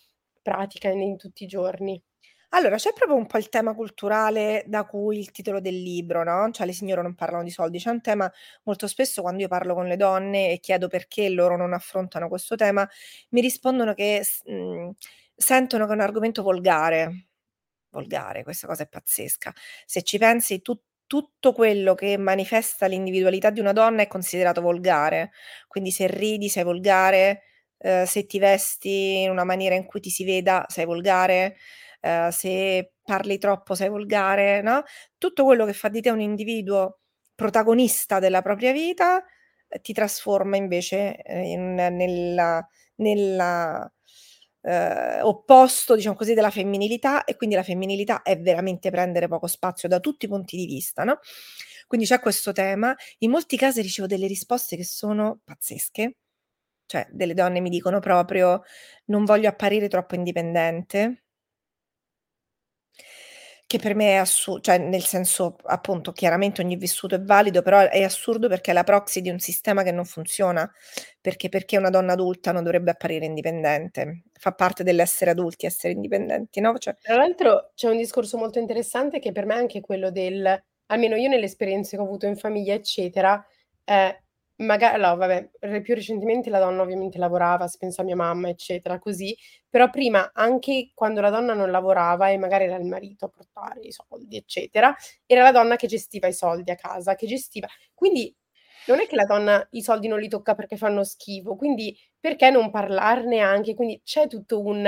pratica 0.41 0.89
in 0.89 1.01
in 1.01 1.17
tutti 1.17 1.43
i 1.43 1.47
giorni? 1.47 2.01
Allora, 2.53 2.77
c'è 2.77 2.93
proprio 2.93 3.15
un 3.15 3.27
po' 3.27 3.37
il 3.37 3.47
tema 3.49 3.75
culturale 3.75 4.63
da 4.65 4.83
cui 4.85 5.19
il 5.19 5.29
titolo 5.29 5.59
del 5.61 5.79
libro, 5.79 6.23
no, 6.23 6.49
cioè 6.51 6.65
"Le 6.65 6.73
signore 6.73 7.03
non 7.03 7.13
parlano 7.13 7.43
di 7.43 7.51
soldi". 7.51 7.77
C'è 7.77 7.91
un 7.91 8.01
tema 8.01 8.31
molto 8.63 8.87
spesso 8.87 9.21
quando 9.21 9.41
io 9.43 9.47
parlo 9.47 9.75
con 9.75 9.85
le 9.85 9.95
donne 9.97 10.49
e 10.51 10.59
chiedo 10.59 10.87
perché 10.87 11.29
loro 11.29 11.55
non 11.57 11.73
affrontano 11.73 12.27
questo 12.27 12.55
tema, 12.55 12.87
mi 13.29 13.41
rispondono 13.41 13.93
che 13.93 14.21
s 14.23 14.41
mhmm, 14.45 14.91
sentono 15.35 15.85
che 15.85 15.91
è 15.91 15.95
un 15.95 16.01
argomento 16.01 16.41
volgare. 16.41 17.27
Volgare, 17.91 18.43
questa 18.43 18.67
cosa 18.67 18.83
è 18.83 18.87
pazzesca. 18.87 19.53
Se 19.85 20.03
ci 20.03 20.17
pensi 20.19 20.61
tu 20.61 20.79
tutto 21.07 21.53
quello 21.53 21.95
che 21.95 22.17
manifesta 22.17 22.85
l'individualità 22.87 23.49
di 23.51 23.59
una 23.61 23.73
donna 23.73 24.01
è 24.03 24.07
considerato 24.07 24.61
volgare. 24.61 25.31
Quindi 25.67 25.91
se 25.91 26.07
ridi 26.07 26.49
sei 26.49 26.63
volgare, 26.63 27.43
ehm, 27.79 28.05
se 28.05 28.25
ti 28.27 28.39
vesti 28.39 29.21
in 29.23 29.31
una 29.31 29.43
maniera 29.43 29.75
in 29.75 29.85
cui 29.85 29.99
ti 30.01 30.09
si 30.11 30.23
veda 30.25 30.65
sei 30.69 30.85
volgare, 30.85 31.57
ehm, 31.99 32.29
se 32.29 32.93
parli 33.03 33.37
troppo 33.37 33.75
sei 33.75 33.89
volgare, 33.89 34.61
no, 34.61 34.83
tutto 35.17 35.43
quello 35.43 35.65
che 35.65 35.73
fa 35.73 35.89
di 35.89 36.01
te 36.01 36.09
un 36.11 36.21
individuo 36.21 36.99
protagonista 37.35 38.19
della 38.19 38.41
propria 38.41 38.71
vita, 38.73 39.17
ehm, 39.67 39.81
ti 39.81 39.93
trasforma 39.93 40.57
invece, 40.57 41.15
ehm, 41.21 41.43
in 41.43 41.75
nella 41.75 42.67
nella 42.97 43.91
ehm, 44.61 45.19
opposto, 45.23 45.95
diciamo 45.95 46.15
così, 46.15 46.33
della 46.33 46.49
femminilità 46.51 47.23
e 47.23 47.35
quindi 47.37 47.55
la 47.55 47.63
femminilità 47.63 48.21
è 48.23 48.37
veramente 48.39 48.89
prendere 48.91 49.27
poco 49.27 49.47
spazio 49.47 49.87
da 49.89 49.99
tutti 49.99 50.25
i 50.25 50.27
punti 50.27 50.57
di 50.57 50.65
vista, 50.65 51.03
no, 51.05 51.19
quindi 51.87 52.05
c'è 52.07 52.19
questo 52.19 52.51
tema. 52.51 52.95
In 53.19 53.31
molti 53.31 53.57
casi 53.57 53.81
ricevo 53.81 54.07
delle 54.07 54.27
risposte 54.27 54.75
che 54.77 54.83
sono 54.85 55.39
pazzesche, 55.45 56.17
cioè 56.87 57.07
delle 57.11 57.33
donne 57.35 57.61
mi 57.61 57.69
dicono 57.69 57.99
proprio: 57.99 58.63
"Non 59.05 59.25
voglio 59.25 59.49
apparire 59.49 59.87
troppo 59.89 60.15
indipendente" 60.15 61.23
Che 63.71 63.77
per 63.77 63.93
me 63.93 64.13
è 64.13 64.15
assu 64.15 64.57
cioè 64.61 64.79
nel 64.79 65.03
senso, 65.05 65.55
appunto, 65.65 66.11
chiaramente 66.11 66.59
ogni 66.59 66.75
vissuto 66.75 67.13
è 67.13 67.21
valido, 67.21 67.61
però 67.61 67.87
è 67.87 68.01
assurdo 68.01 68.47
perché 68.47 68.71
è 68.71 68.73
la 68.73 68.83
proxy 68.83 69.21
di 69.21 69.29
un 69.29 69.37
sistema 69.37 69.83
che 69.83 69.91
non 69.91 70.05
funziona. 70.05 70.67
Perché 71.21 71.49
perché 71.49 71.77
una 71.77 71.91
donna 71.91 72.13
adulta 72.13 72.51
non 72.51 72.63
dovrebbe 72.63 72.89
apparire 72.89 73.25
indipendente? 73.25 74.23
Fa 74.39 74.53
parte 74.53 74.81
dell'essere 74.83 75.29
adulti 75.29 75.67
essere 75.67 75.93
indipendenti, 75.93 76.59
no, 76.61 76.79
cioè 76.79 76.95
Tra 77.05 77.15
l'altro 77.15 77.71
c'è 77.75 77.89
un 77.89 77.97
discorso 77.97 78.37
molto 78.37 78.59
interessante 78.59 79.19
che 79.19 79.31
per 79.31 79.45
me 79.45 79.55
è 79.55 79.57
anche 79.57 79.79
quello 79.81 80.11
del 80.11 80.63
almeno 80.87 81.15
io 81.15 81.29
nelle 81.29 81.45
esperienze 81.45 81.95
che 81.95 82.01
ho 82.01 82.05
avuto 82.05 82.25
in 82.25 82.35
famiglia, 82.35 82.73
eccetera, 82.73 83.43
ehm, 83.85 84.13
maga 84.59 84.93
allora 84.93 85.13
vabbè, 85.15 85.81
più 85.81 85.93
recentemente 85.95 86.49
la 86.49 86.59
donna 86.59 86.81
ovviamente 86.81 87.17
lavorava, 87.17 87.67
se 87.67 87.77
penso 87.79 88.01
a 88.01 88.03
mia 88.03 88.15
mamma, 88.15 88.49
eccetera, 88.49 88.99
così, 88.99 89.35
però 89.69 89.89
prima 89.89 90.31
anche 90.33 90.91
quando 90.93 91.21
la 91.21 91.29
donna 91.29 91.53
non 91.53 91.71
lavorava 91.71 92.29
e 92.29 92.37
magari 92.37 92.65
era 92.65 92.75
il 92.77 92.85
marito 92.85 93.25
a 93.25 93.29
portare 93.29 93.81
i 93.81 93.91
soldi, 93.91 94.37
eccetera, 94.37 94.95
era 95.25 95.43
la 95.43 95.51
donna 95.51 95.75
che 95.75 95.87
gestiva 95.87 96.27
i 96.27 96.33
soldi 96.33 96.71
a 96.71 96.75
casa, 96.75 97.15
che 97.15 97.27
gestiva 97.27 97.67
quindi 97.93 98.33
non 98.85 98.99
è 98.99 99.07
che 99.07 99.15
la 99.15 99.25
donna 99.25 99.65
i 99.71 99.81
soldi 99.81 100.07
non 100.07 100.19
li 100.19 100.27
tocca 100.27 100.55
perché 100.55 100.75
fanno 100.77 101.03
schifo, 101.03 101.55
quindi 101.55 101.95
perché 102.19 102.49
non 102.49 102.71
parlarne 102.71 103.39
anche? 103.39 103.75
Quindi 103.75 104.01
c'è 104.03 104.27
tutto 104.27 104.61
un 104.65 104.85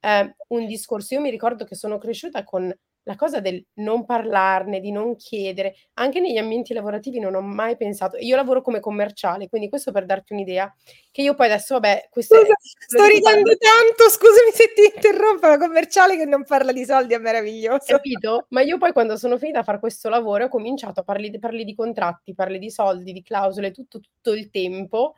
ehm, 0.00 0.34
un 0.48 0.66
discorso. 0.66 1.14
Io 1.14 1.20
mi 1.20 1.30
ricordo 1.30 1.64
che 1.64 1.74
sono 1.74 1.98
cresciuta 1.98 2.44
con 2.44 2.72
la 3.04 3.16
cosa 3.16 3.40
del 3.40 3.64
non 3.74 4.04
parlarne, 4.04 4.80
di 4.80 4.90
non 4.92 5.16
chiedere. 5.16 5.74
Anche 5.94 6.20
negli 6.20 6.36
ambienti 6.38 6.74
lavorativi 6.74 7.18
non 7.18 7.34
ho 7.34 7.40
mai 7.40 7.76
pensato 7.76 8.16
io 8.18 8.36
lavoro 8.36 8.62
come 8.62 8.80
commerciale, 8.80 9.48
quindi 9.48 9.68
questo 9.68 9.90
per 9.92 10.06
darti 10.06 10.32
un'idea, 10.32 10.72
che 11.10 11.22
io 11.22 11.34
poi 11.34 11.46
adesso 11.46 11.74
vabbè 11.74 12.08
queste 12.10 12.36
Scusa, 12.38 12.54
sto 12.60 13.04
ridendo 13.06 13.56
tanto, 13.56 14.08
scusami 14.10 14.50
se 14.52 14.72
ti 14.74 14.92
interrompo, 14.94 15.46
la 15.46 15.58
commerciale 15.58 16.16
che 16.16 16.24
non 16.24 16.44
parla 16.44 16.72
di 16.72 16.84
soldi 16.84 17.14
è 17.14 17.18
meraviglioso. 17.18 17.84
Capito? 17.86 18.46
Ma 18.50 18.60
io 18.60 18.78
poi 18.78 18.92
quando 18.92 19.16
sono 19.16 19.38
finita 19.38 19.60
a 19.60 19.62
far 19.64 19.78
questo 19.80 20.08
lavoro 20.08 20.44
ho 20.44 20.48
cominciato 20.48 21.00
a 21.00 21.02
parli 21.02 21.36
parli 21.38 21.64
di 21.64 21.74
contratti, 21.74 22.34
parli 22.34 22.58
di 22.58 22.70
soldi, 22.70 23.12
di 23.12 23.22
clausole, 23.22 23.70
tutto, 23.72 24.00
tutto 24.00 24.32
il 24.34 24.50
tempo, 24.50 25.14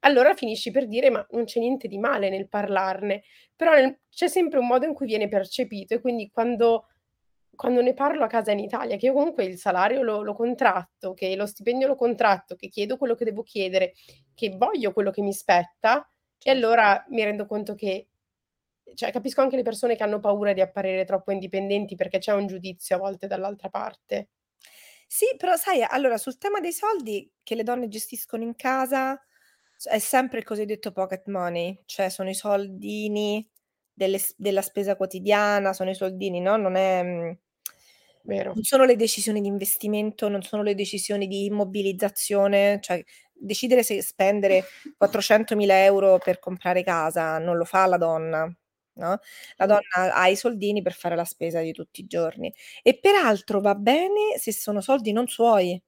allora 0.00 0.34
finisci 0.34 0.70
per 0.70 0.86
dire: 0.88 1.10
"Ma 1.10 1.26
non 1.30 1.44
c'è 1.44 1.60
niente 1.60 1.88
di 1.88 1.98
male 1.98 2.28
nel 2.30 2.48
parlarne." 2.48 3.22
Però 3.56 3.72
nel 3.74 3.98
c'è 4.10 4.28
sempre 4.28 4.58
un 4.58 4.66
modo 4.66 4.86
in 4.86 4.94
cui 4.94 5.06
viene 5.06 5.28
percepito 5.28 5.94
e 5.94 6.00
quindi 6.00 6.30
quando 6.32 6.86
quando 7.62 7.80
ne 7.80 7.94
parlo 7.94 8.24
a 8.24 8.26
casa 8.26 8.50
in 8.52 8.58
Italia, 8.58 8.96
che 8.96 9.06
io 9.06 9.12
comunque 9.12 9.44
il 9.44 9.56
salario 9.56 10.02
lo 10.02 10.22
lo 10.22 10.34
contratto, 10.34 11.14
che 11.14 11.36
lo 11.36 11.46
stipendio 11.46 11.86
lo 11.86 11.94
contratto, 11.94 12.56
che 12.56 12.68
chiedo 12.68 12.96
quello 12.98 13.14
che 13.14 13.24
devo 13.24 13.42
chiedere, 13.42 13.92
che 14.34 14.50
voglio 14.56 14.92
quello 14.92 15.10
che 15.12 15.22
mi 15.22 15.32
spetta, 15.32 16.08
e 16.42 16.50
Certo. 16.50 16.50
allora 16.50 17.04
mi 17.10 17.22
rendo 17.24 17.46
conto 17.46 17.74
che 17.76 18.08
cioè 18.94 19.12
capisco 19.12 19.40
anche 19.42 19.56
le 19.56 19.62
persone 19.62 19.94
che 19.96 20.02
hanno 20.02 20.18
paura 20.20 20.52
di 20.52 20.60
apparire 20.60 21.04
troppo 21.04 21.30
indipendenti 21.32 21.94
perché 21.94 22.18
c'è 22.18 22.32
un 22.34 22.46
giudizio 22.48 22.96
a 22.96 22.98
volte 22.98 23.26
dall'altra 23.28 23.68
parte. 23.68 24.30
Sì, 25.06 25.26
però 25.36 25.56
sai, 25.56 25.82
allora 25.82 26.16
sul 26.16 26.38
tema 26.38 26.60
dei 26.60 26.72
soldi 26.72 27.30
che 27.42 27.54
le 27.54 27.62
donne 27.64 27.88
gestiscono 27.88 28.42
in 28.42 28.54
casa 28.56 29.20
è 29.90 29.98
sempre 29.98 30.38
il 30.38 30.44
cosiddetto 30.44 30.92
pocket 30.92 31.26
money, 31.28 31.82
cioè 31.86 32.08
sono 32.08 32.30
i 32.30 32.34
soldini 32.34 33.46
delle 33.92 34.18
della 34.36 34.62
spesa 34.62 34.96
quotidiana, 34.96 35.72
sono 35.74 35.90
i 35.90 35.94
soldini, 35.94 36.40
no, 36.40 36.56
non 36.56 36.76
è 36.76 37.02
mhmm, 37.02 37.38
Vero. 38.24 38.54
non 38.54 38.62
sono 38.64 38.84
le 38.84 38.96
decisioni 38.96 39.40
di 39.40 39.48
investimento, 39.48 40.28
non 40.28 40.42
sono 40.42 40.62
le 40.62 40.74
decisioni 40.74 41.26
di 41.26 41.44
immobilizzazione, 41.46 42.78
cioè 42.80 43.02
decidere 43.32 43.82
se 43.82 44.02
spendere 44.02 44.64
400.000 44.96 46.18
€ 46.18 46.18
per 46.22 46.38
comprare 46.38 46.82
casa 46.84 47.38
non 47.38 47.56
lo 47.56 47.64
fa 47.64 47.86
la 47.86 47.96
donna, 47.96 48.44
no, 48.94 49.18
la 49.56 49.66
donna 49.66 50.14
ha 50.14 50.28
i 50.28 50.36
soldini 50.36 50.82
per 50.82 50.92
fare 50.92 51.16
la 51.16 51.24
spesa 51.24 51.60
di 51.60 51.72
tutti 51.72 52.00
i 52.02 52.06
giorni. 52.06 52.52
E 52.82 52.98
peraltro 53.00 53.60
va 53.60 53.74
bene 53.74 54.36
se 54.38 54.52
sono 54.52 54.80
soldi 54.80 55.12
non 55.12 55.26
suoi. 55.28 55.80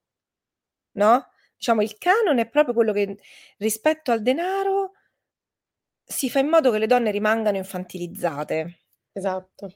No, 0.96 1.26
diciamo 1.56 1.82
il 1.82 1.96
canone 1.98 2.42
è 2.42 2.48
proprio 2.48 2.74
quello 2.74 2.92
che 2.92 3.18
rispetto 3.58 4.12
al 4.12 4.22
denaro 4.22 4.92
si 6.06 6.28
fa 6.30 6.38
in 6.38 6.48
modo 6.48 6.70
che 6.70 6.78
le 6.78 6.86
donne 6.86 7.10
rimangano 7.10 7.56
infantilizzate. 7.56 8.78
Esatto. 9.12 9.74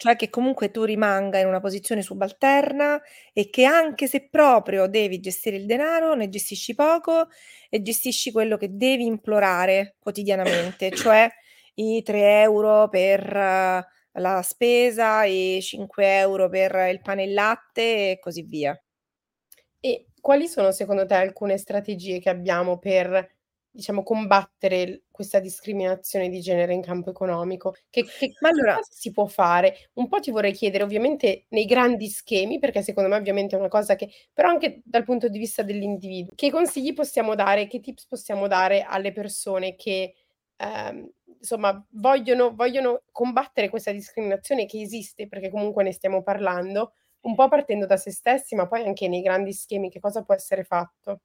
Cioè 0.00 0.14
che 0.14 0.30
comunque 0.30 0.70
tu 0.70 0.84
rimanga 0.84 1.40
in 1.40 1.48
una 1.48 1.58
posizione 1.58 2.02
subalterna 2.02 3.02
e 3.32 3.50
che 3.50 3.64
anche 3.64 4.06
se 4.06 4.28
proprio 4.28 4.86
devi 4.86 5.18
gestire 5.18 5.56
il 5.56 5.66
denaro, 5.66 6.14
ne 6.14 6.28
gestisci 6.28 6.76
poco 6.76 7.26
e 7.68 7.82
gestisci 7.82 8.30
quello 8.30 8.56
che 8.56 8.68
devi 8.76 9.04
implorare 9.06 9.96
quotidianamente, 9.98 10.92
cioè 10.94 11.28
i 11.74 12.02
3 12.04 12.46
€ 12.46 12.88
per 12.88 13.20
la 14.12 14.42
spesa, 14.42 15.24
i 15.24 15.58
5 15.60 16.46
€ 16.46 16.48
per 16.48 16.90
il 16.92 17.00
pane 17.02 17.24
e 17.24 17.26
il 17.26 17.34
latte 17.34 18.10
e 18.12 18.18
così 18.20 18.42
via. 18.42 18.80
E 19.84 20.06
quali 20.20 20.48
sono 20.48 20.72
secondo 20.72 21.06
te 21.06 21.14
alcune 21.14 21.56
strategie 21.56 22.18
che 22.18 22.28
abbiamo 22.30 22.78
per, 22.78 23.37
diciamo, 23.70 24.02
combattere 24.02 25.02
questa 25.10 25.40
discriminazione 25.40 26.28
di 26.28 26.40
genere 26.40 26.72
in 26.74 26.82
campo 26.82 27.10
economico? 27.10 27.74
Che 27.90 28.04
che 28.04 28.32
Ma 28.40 28.48
allora 28.50 28.78
si 28.88 29.10
può 29.12 29.26
fare? 29.26 29.90
Un 29.94 30.08
po' 30.08 30.20
ti 30.20 30.30
vorrei 30.30 30.52
chiedere 30.52 30.84
ovviamente 30.84 31.46
nei 31.50 31.64
grandi 31.64 32.08
schemi, 32.08 32.58
perché 32.58 32.82
secondo 32.82 33.08
me 33.08 33.16
ovviamente 33.16 33.56
è 33.56 33.58
una 33.58 33.68
cosa 33.68 33.94
che 33.96 34.10
però 34.32 34.48
anche 34.48 34.80
dal 34.84 35.04
punto 35.04 35.28
di 35.28 35.38
vista 35.38 35.62
dell'individuo, 35.62 36.32
che 36.34 36.50
consigli 36.50 36.92
possiamo 36.94 37.34
dare, 37.34 37.66
che 37.66 37.80
tips 37.80 38.06
possiamo 38.06 38.46
dare 38.48 38.82
alle 38.82 39.12
persone 39.12 39.74
che, 39.76 40.14
ehm, 40.56 41.08
insomma 41.40 41.84
vogliono 41.92 42.54
vogliono 42.54 43.02
combattere 43.12 43.68
questa 43.68 43.92
discriminazione 43.92 44.66
che 44.66 44.80
esiste, 44.80 45.28
perché 45.28 45.50
comunque 45.50 45.82
ne 45.84 45.92
stiamo 45.92 46.22
parlando, 46.22 46.92
un 47.22 47.34
po' 47.34 47.48
partendo 47.48 47.86
da 47.86 47.96
se 47.96 48.10
stessi, 48.10 48.54
ma 48.54 48.66
poi 48.66 48.84
anche 48.84 49.08
nei 49.08 49.20
grandi 49.22 49.52
schemi, 49.52 49.90
che 49.90 50.00
cosa 50.00 50.22
può 50.22 50.34
essere 50.34 50.64
fatto? 50.64 51.20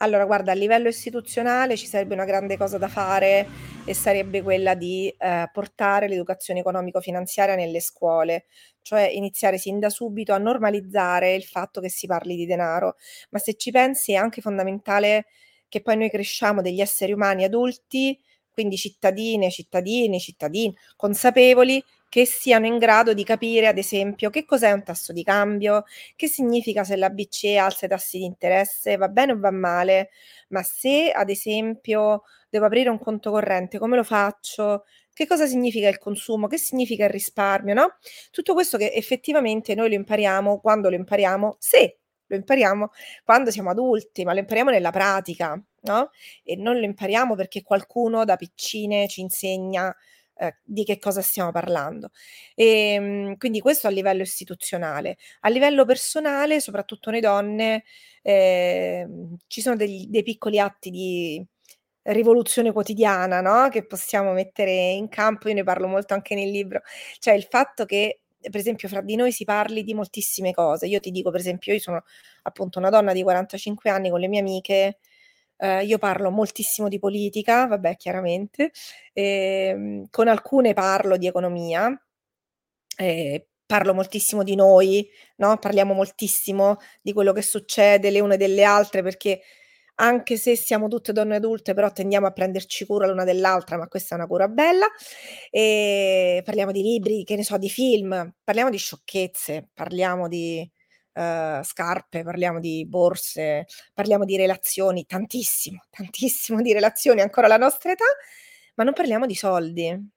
Allora 0.00 0.24
guarda, 0.26 0.52
a 0.52 0.54
livello 0.54 0.88
istituzionale 0.88 1.76
ci 1.76 1.86
sarebbe 1.86 2.14
una 2.14 2.24
grande 2.24 2.56
cosa 2.56 2.78
da 2.78 2.86
fare 2.86 3.46
e 3.84 3.94
sarebbe 3.94 4.42
quella 4.42 4.74
di, 4.74 5.12
ehm, 5.18 5.50
portare 5.52 6.06
l'educazione 6.06 6.60
economico-finanziaria 6.60 7.56
nelle 7.56 7.80
scuole, 7.80 8.44
cioè 8.82 9.02
iniziare 9.12 9.58
sin 9.58 9.80
da 9.80 9.90
subito 9.90 10.32
a 10.32 10.38
normalizzare 10.38 11.34
il 11.34 11.42
fatto 11.42 11.80
che 11.80 11.88
si 11.90 12.06
parli 12.06 12.36
di 12.36 12.46
denaro. 12.46 12.94
Ma 13.30 13.38
se 13.40 13.54
ci 13.54 13.72
pensi 13.72 14.12
è 14.12 14.16
anche 14.16 14.40
fondamentale 14.40 15.26
che 15.68 15.82
poi 15.82 15.96
noi 15.96 16.10
cresciamo 16.10 16.62
degli 16.62 16.80
esseri 16.80 17.12
umani 17.12 17.42
adulti, 17.42 18.16
quindi 18.50 18.76
cittadine, 18.76 19.50
cittadini, 19.50 20.20
cittadin 20.20 20.72
consapevoli, 20.96 21.82
che 22.08 22.24
siano 22.26 22.66
in 22.66 22.78
grado 22.78 23.12
di 23.14 23.24
capire, 23.24 23.66
ad 23.66 23.78
esempio, 23.78 24.30
che 24.30 24.44
cos'è 24.44 24.72
un 24.72 24.82
tasso 24.82 25.12
di 25.12 25.22
cambio, 25.22 25.84
che 26.16 26.26
significa 26.28 26.84
se 26.84 26.96
la 26.96 27.10
BCE 27.10 27.56
alza 27.58 27.86
i 27.86 27.88
tassi 27.88 28.18
di 28.18 28.24
interesse, 28.24 28.96
va 28.96 29.08
bene 29.08 29.32
o 29.32 29.38
va 29.38 29.50
male, 29.50 30.10
ma 30.48 30.62
se 30.62 31.10
ad 31.10 31.30
esempio 31.30 32.22
devo 32.48 32.66
aprire 32.66 32.88
un 32.90 32.98
conto 32.98 33.30
corrente, 33.30 33.78
come 33.78 33.96
lo 33.96 34.04
faccio? 34.04 34.84
Che 35.12 35.26
cosa 35.26 35.46
significa 35.46 35.88
il 35.88 35.98
consumo? 35.98 36.46
Che 36.46 36.58
significa 36.58 37.04
il 37.04 37.10
risparmio, 37.10 37.74
no, 37.74 37.96
tutto 38.30 38.54
questo 38.54 38.78
che 38.78 38.92
effettivamente 38.92 39.74
noi 39.74 39.88
lo 39.88 39.94
impariamo 39.94 40.60
quando 40.60 40.88
lo 40.88 40.94
impariamo? 40.96 41.56
Se 41.58 41.98
lo 42.26 42.36
impariamo 42.36 42.90
quando 43.24 43.50
siamo 43.50 43.70
adulti, 43.70 44.24
ma 44.24 44.32
lo 44.32 44.38
impariamo 44.40 44.70
nella 44.70 44.90
pratica, 44.90 45.60
no, 45.82 46.10
e 46.44 46.56
non 46.56 46.78
lo 46.78 46.84
impariamo 46.84 47.34
perché 47.34 47.62
qualcuno 47.62 48.24
da 48.24 48.36
piccine 48.36 49.08
ci 49.08 49.20
insegna, 49.20 49.94
ehm, 50.38 50.50
di 50.64 50.84
che 50.84 50.98
cosa 50.98 51.22
stiamo 51.22 51.50
parlando. 51.52 52.10
Ehm, 52.54 53.36
quindi 53.36 53.60
questo 53.60 53.86
a 53.86 53.90
livello 53.90 54.22
istituzionale. 54.22 55.16
A 55.40 55.48
livello 55.48 55.84
personale, 55.84 56.60
soprattutto 56.60 57.10
noi 57.10 57.20
donne, 57.20 57.84
ehm, 58.22 59.36
ci 59.46 59.60
sono 59.60 59.76
degli 59.76 60.06
dei 60.08 60.22
piccoli 60.22 60.58
atti 60.58 60.90
di 60.90 61.44
rivoluzione 62.02 62.72
quotidiana, 62.72 63.40
no, 63.40 63.68
che 63.68 63.84
possiamo 63.86 64.32
mettere 64.32 64.70
in 64.92 65.08
campo, 65.08 65.48
io 65.48 65.54
ne 65.54 65.62
parlo 65.64 65.86
molto 65.88 66.14
anche 66.14 66.34
nel 66.34 66.50
libro, 66.50 66.80
cioè 67.18 67.34
il 67.34 67.44
fatto 67.44 67.84
che, 67.84 68.20
per 68.40 68.56
esempio, 68.56 68.88
fra 68.88 69.02
di 69.02 69.14
noi 69.16 69.30
si 69.32 69.44
parli 69.44 69.82
di 69.84 69.92
moltissime 69.94 70.52
cose. 70.52 70.86
Io 70.86 71.00
ti 71.00 71.10
dico 71.10 71.30
per 71.30 71.40
esempio, 71.40 71.72
io 71.74 71.80
sono 71.80 72.02
appunto 72.42 72.78
una 72.78 72.88
donna 72.90 73.12
di 73.12 73.22
45 73.22 73.90
anni 73.90 74.08
con 74.10 74.20
le 74.20 74.28
mie 74.28 74.40
amiche, 74.40 74.98
ehm, 75.58 75.86
io 75.86 75.98
parlo 75.98 76.30
moltissimo 76.30 76.88
di 76.88 76.98
politica, 76.98 77.66
vabbè 77.66 77.96
chiaramente, 77.96 78.70
ehm, 79.12 80.06
con 80.10 80.28
alcune 80.28 80.74
parlo 80.74 81.16
di 81.16 81.26
economia, 81.26 81.88
ehm, 82.96 83.42
parlo 83.66 83.94
moltissimo 83.94 84.42
di 84.42 84.54
noi, 84.54 85.08
no, 85.36 85.58
parliamo 85.58 85.92
moltissimo 85.94 86.76
di 87.02 87.12
quello 87.12 87.32
che 87.32 87.42
succede 87.42 88.10
le 88.10 88.20
une 88.20 88.36
delle 88.38 88.64
altre, 88.64 89.02
perché 89.02 89.42
anche 90.00 90.36
se 90.38 90.56
siamo 90.56 90.88
tutte 90.88 91.12
donne 91.12 91.36
adulte, 91.36 91.74
però 91.74 91.92
tendiamo 91.92 92.26
a 92.26 92.32
prenderci 92.32 92.86
cura 92.86 93.06
l'una 93.08 93.24
dell'altra, 93.24 93.76
ma 93.78 93.88
questa 93.88 94.14
è 94.14 94.18
una 94.18 94.26
cura 94.28 94.48
bella. 94.48 94.86
Ehm, 95.50 96.42
parliamo 96.44 96.72
di 96.72 96.82
libri, 96.82 97.24
che 97.24 97.36
ne 97.36 97.44
so, 97.44 97.58
di 97.58 97.68
film, 97.70 98.32
parliamo 98.44 98.70
di 98.70 98.78
sciocchezze, 98.78 99.68
parliamo 99.74 100.28
di, 100.28 100.68
ehm, 101.12 101.62
scarpe, 101.62 102.22
parliamo 102.22 102.60
di 102.60 102.86
borse, 102.86 103.66
parliamo 103.94 104.24
di 104.24 104.36
relazioni, 104.36 105.06
tantissimo, 105.06 105.82
tantissimo 105.90 106.60
di 106.62 106.72
relazioni 106.72 107.20
ancora 107.20 107.46
alla 107.46 107.56
nostra 107.56 107.92
età, 107.92 108.04
ma 108.74 108.84
non 108.84 108.92
parliamo 108.94 109.26
di 109.26 109.34
soldi. 109.34 110.10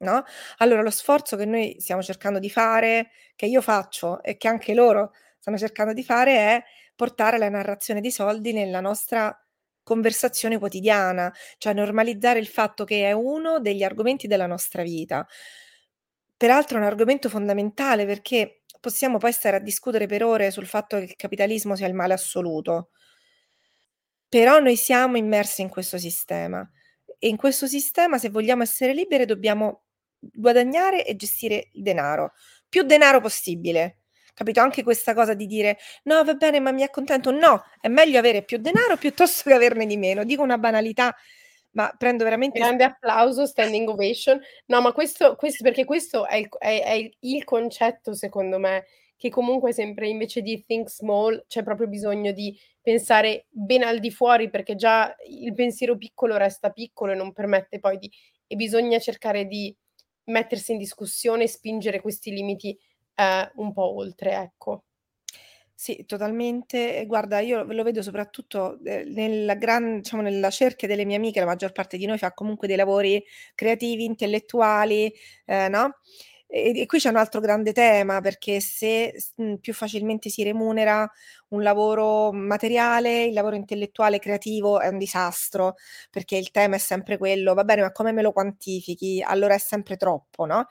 No, 0.00 0.22
allora 0.58 0.82
lo 0.82 0.90
sforzo 0.90 1.36
che 1.36 1.44
noi 1.44 1.76
stiamo 1.80 2.02
cercando 2.02 2.38
di 2.38 2.48
fare, 2.50 3.10
che 3.34 3.46
io 3.46 3.60
faccio 3.60 4.22
e 4.22 4.36
che 4.36 4.46
anche 4.46 4.72
loro 4.72 5.12
stanno 5.40 5.58
cercando 5.58 5.92
di 5.92 6.04
fare, 6.04 6.36
è 6.36 6.62
portare 6.94 7.36
la 7.38 7.48
narrazione 7.48 8.00
dei 8.00 8.12
soldi 8.12 8.52
nella 8.52 8.80
nostra 8.80 9.36
conversazione 9.82 10.58
quotidiana, 10.58 11.32
cioè 11.56 11.72
normalizzare 11.72 12.38
il 12.38 12.46
fatto 12.46 12.84
che 12.84 13.06
è 13.06 13.12
uno 13.12 13.58
degli 13.58 13.82
argomenti 13.82 14.26
della 14.28 14.46
nostra 14.46 14.82
vita. 14.82 15.26
Peraltro 16.36 16.76
è 16.76 16.80
un 16.80 16.86
argomento 16.86 17.28
fondamentale 17.28 18.06
perché 18.06 18.62
possiamo 18.80 19.18
poi 19.18 19.32
stare 19.32 19.56
a 19.56 19.60
discutere 19.60 20.06
per 20.06 20.22
ore 20.24 20.50
sul 20.50 20.66
fatto 20.66 20.96
che 20.98 21.04
il 21.04 21.16
capitalismo 21.16 21.76
sia 21.76 21.86
il 21.86 21.94
male 21.94 22.14
assoluto. 22.14 22.90
Però 24.28 24.58
noi 24.60 24.76
siamo 24.76 25.16
immersi 25.16 25.62
in 25.62 25.68
questo 25.70 25.96
sistema 25.98 26.68
e 27.18 27.28
in 27.28 27.36
questo 27.36 27.66
sistema 27.66 28.18
se 28.18 28.28
vogliamo 28.28 28.62
essere 28.62 28.92
libere 28.92 29.24
dobbiamo 29.24 29.84
guadagnare 30.18 31.04
e 31.06 31.16
gestire 31.16 31.70
il 31.72 31.82
denaro, 31.82 32.32
più 32.68 32.82
denaro 32.82 33.20
possibile. 33.20 34.00
Capito? 34.34 34.60
Anche 34.60 34.82
questa 34.82 35.14
cosa 35.14 35.34
di 35.34 35.46
dire: 35.46 35.78
"No, 36.04 36.22
va 36.24 36.34
bene, 36.34 36.60
ma 36.60 36.70
mi 36.72 36.82
accontento". 36.82 37.30
No, 37.30 37.62
è 37.80 37.88
meglio 37.88 38.18
avere 38.18 38.44
più 38.44 38.58
denaro 38.58 38.96
piuttosto 38.98 39.48
che 39.48 39.54
averne 39.54 39.86
di 39.86 39.96
meno. 39.96 40.24
Dico 40.24 40.42
una 40.42 40.58
banalità, 40.58 41.14
ma 41.72 41.92
prendo 41.96 42.24
veramente 42.24 42.58
Grande 42.58 42.84
applauso, 42.84 43.46
standing 43.46 43.88
ovation. 43.88 44.40
No, 44.66 44.80
ma 44.80 44.92
questo 44.92 45.36
questo 45.36 45.62
perché 45.64 45.84
questo 45.84 46.26
è 46.26 46.36
il 46.36 46.48
è 46.58 46.82
è 46.82 47.10
il 47.20 47.44
concetto 47.44 48.14
secondo 48.14 48.58
me, 48.58 48.84
che 49.16 49.28
comunque 49.30 49.72
sempre 49.72 50.08
invece 50.08 50.40
di 50.42 50.64
think 50.66 50.88
small, 50.88 51.44
c'è 51.48 51.62
proprio 51.62 51.86
bisogno 51.88 52.32
di 52.32 52.56
pensare 52.80 53.46
ben 53.50 53.82
al 53.82 53.98
di 54.00 54.10
fuori, 54.10 54.50
perché 54.50 54.74
già 54.76 55.14
il 55.28 55.52
pensiero 55.54 55.96
piccolo 55.96 56.36
resta 56.36 56.70
piccolo 56.70 57.12
e 57.12 57.16
non 57.16 57.32
permette 57.32 57.78
poi 57.80 57.98
di 57.98 58.10
e 58.46 58.56
bisogna 58.56 58.98
cercare 58.98 59.44
di 59.46 59.74
mettersi 60.24 60.72
in 60.72 60.78
discussione 60.78 61.44
e 61.44 61.48
spingere 61.48 62.00
questi 62.00 62.30
limiti, 62.32 62.76
ehm, 63.14 63.50
un 63.56 63.72
po' 63.74 63.94
oltre, 63.96 64.32
ecco. 64.34 64.82
Sì, 65.80 66.04
totalmente. 66.06 67.04
Guarda, 67.06 67.38
io 67.38 67.62
lo 67.62 67.84
vedo 67.84 68.02
soprattutto, 68.02 68.80
ehm, 68.84 69.12
nella 69.12 69.54
gran 69.54 69.98
diciamo 70.00 70.22
nella 70.22 70.50
cerchia 70.50 70.88
delle 70.88 71.04
mie 71.04 71.14
amiche, 71.14 71.38
la 71.38 71.46
maggior 71.46 71.70
parte 71.70 71.96
di 71.96 72.04
noi 72.04 72.18
fa 72.18 72.32
comunque 72.32 72.66
dei 72.66 72.74
lavori 72.76 73.24
creativi, 73.54 74.02
intellettuali, 74.04 75.12
ehm, 75.44 75.70
no, 75.70 75.98
e 76.50 76.72
e 76.80 76.86
qui 76.86 76.98
c'è 76.98 77.10
un 77.10 77.16
altro 77.16 77.40
grande 77.40 77.72
tema, 77.72 78.20
perché 78.20 78.60
se 78.60 79.12
s 79.18 79.32
mhmm, 79.36 79.56
più 79.58 79.74
facilmente 79.74 80.30
si 80.30 80.42
remunera 80.42 81.08
un 81.48 81.62
lavoro 81.62 82.32
materiale, 82.32 83.24
il 83.24 83.32
lavoro 83.34 83.54
intellettuale 83.56 84.18
creativo 84.18 84.80
è 84.80 84.88
un 84.88 84.98
disastro, 84.98 85.74
perché 86.10 86.36
il 86.36 86.50
tema 86.50 86.76
è 86.76 86.78
sempre 86.78 87.18
quello: 87.18 87.54
"Va 87.54 87.64
bene, 87.64 87.82
ma 87.82 87.92
come 87.92 88.12
me 88.12 88.22
lo 88.22 88.32
quantifichi? 88.32 89.22
Allora 89.26 89.54
è 89.54 89.58
sempre 89.58 89.96
troppo", 89.96 90.46
no, 90.46 90.66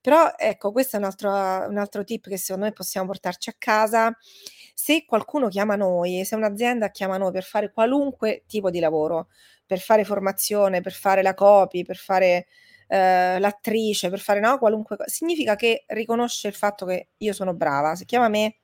però 0.00 0.32
ecco, 0.36 0.72
questo 0.72 0.96
è 0.96 0.98
un 0.98 1.04
altro 1.06 1.28
un 1.30 1.78
altro 1.78 2.04
tip 2.04 2.28
che 2.28 2.36
secondo 2.36 2.66
me 2.66 2.72
possiamo 2.72 3.06
portarci 3.06 3.50
a 3.50 3.54
casa. 3.58 4.12
Se 4.74 5.04
qualcuno 5.04 5.48
chiama 5.48 5.76
noi, 5.76 6.24
se 6.24 6.34
un'azienda 6.36 6.90
chiama 6.90 7.16
noi 7.18 7.32
per 7.32 7.44
fare 7.44 7.70
qualunque 7.72 8.44
tipo 8.46 8.70
di 8.70 8.80
lavoro, 8.80 9.28
per 9.66 9.78
fare 9.80 10.04
formazione, 10.04 10.80
per 10.80 10.92
fare 10.92 11.22
la 11.22 11.34
copy, 11.34 11.82
per 11.84 11.96
fare 11.96 12.46
ehm, 12.90 13.40
l'attrice, 13.40 14.10
per 14.10 14.20
fare, 14.20 14.40
no, 14.40 14.58
qualunque 14.58 14.96
co 14.96 15.04
significa 15.06 15.56
che 15.56 15.84
riconosce 15.88 16.48
il 16.48 16.54
fatto 16.54 16.86
che 16.86 17.10
io 17.18 17.32
sono 17.32 17.54
brava. 17.54 17.94
Se 17.94 18.04
chiama 18.04 18.28
me, 18.28 18.56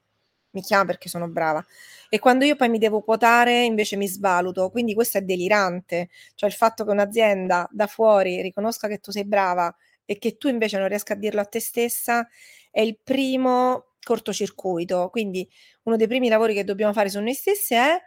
mi 0.51 0.63
chiama 0.63 0.85
perché 0.87 1.09
sono 1.09 1.29
brava. 1.29 1.65
E 2.09 2.19
quando 2.19 2.45
io 2.45 2.57
poi 2.57 2.69
mi 2.69 2.79
devo 2.79 3.03
quotare 3.03 3.65
invece 3.65 3.97
mi 3.97 4.09
svaluto, 4.09 4.71
quindi 4.71 4.95
questo 4.95 5.19
è 5.19 5.23
delirante. 5.23 6.09
Cioè 6.35 6.49
il 6.49 6.55
fatto 6.57 6.85
che 6.85 6.91
un'azienda 6.91 7.69
da 7.73 7.87
fuori 7.87 8.41
riconosca 8.43 8.89
che 8.89 8.99
tu 8.99 9.11
sei 9.11 9.25
brava 9.27 9.75
e 10.05 10.19
che 10.19 10.37
tu 10.39 10.49
invece 10.49 10.79
non 10.79 10.89
riesca 10.89 11.15
a 11.15 11.17
dirlo 11.17 11.41
a 11.41 11.45
te 11.47 11.61
stessa 11.61 12.27
è 12.71 12.81
il 12.81 12.99
primo 13.03 13.95
cortocircuito. 14.03 15.09
Quindi 15.11 15.49
uno 15.85 15.97
dei 15.97 16.07
primi 16.07 16.29
lavori 16.29 16.55
che 16.55 16.65
dobbiamo 16.65 16.93
fare 16.93 17.11
su 17.11 17.21
noi 17.21 17.35
stesse 17.35 17.77
è 17.77 18.01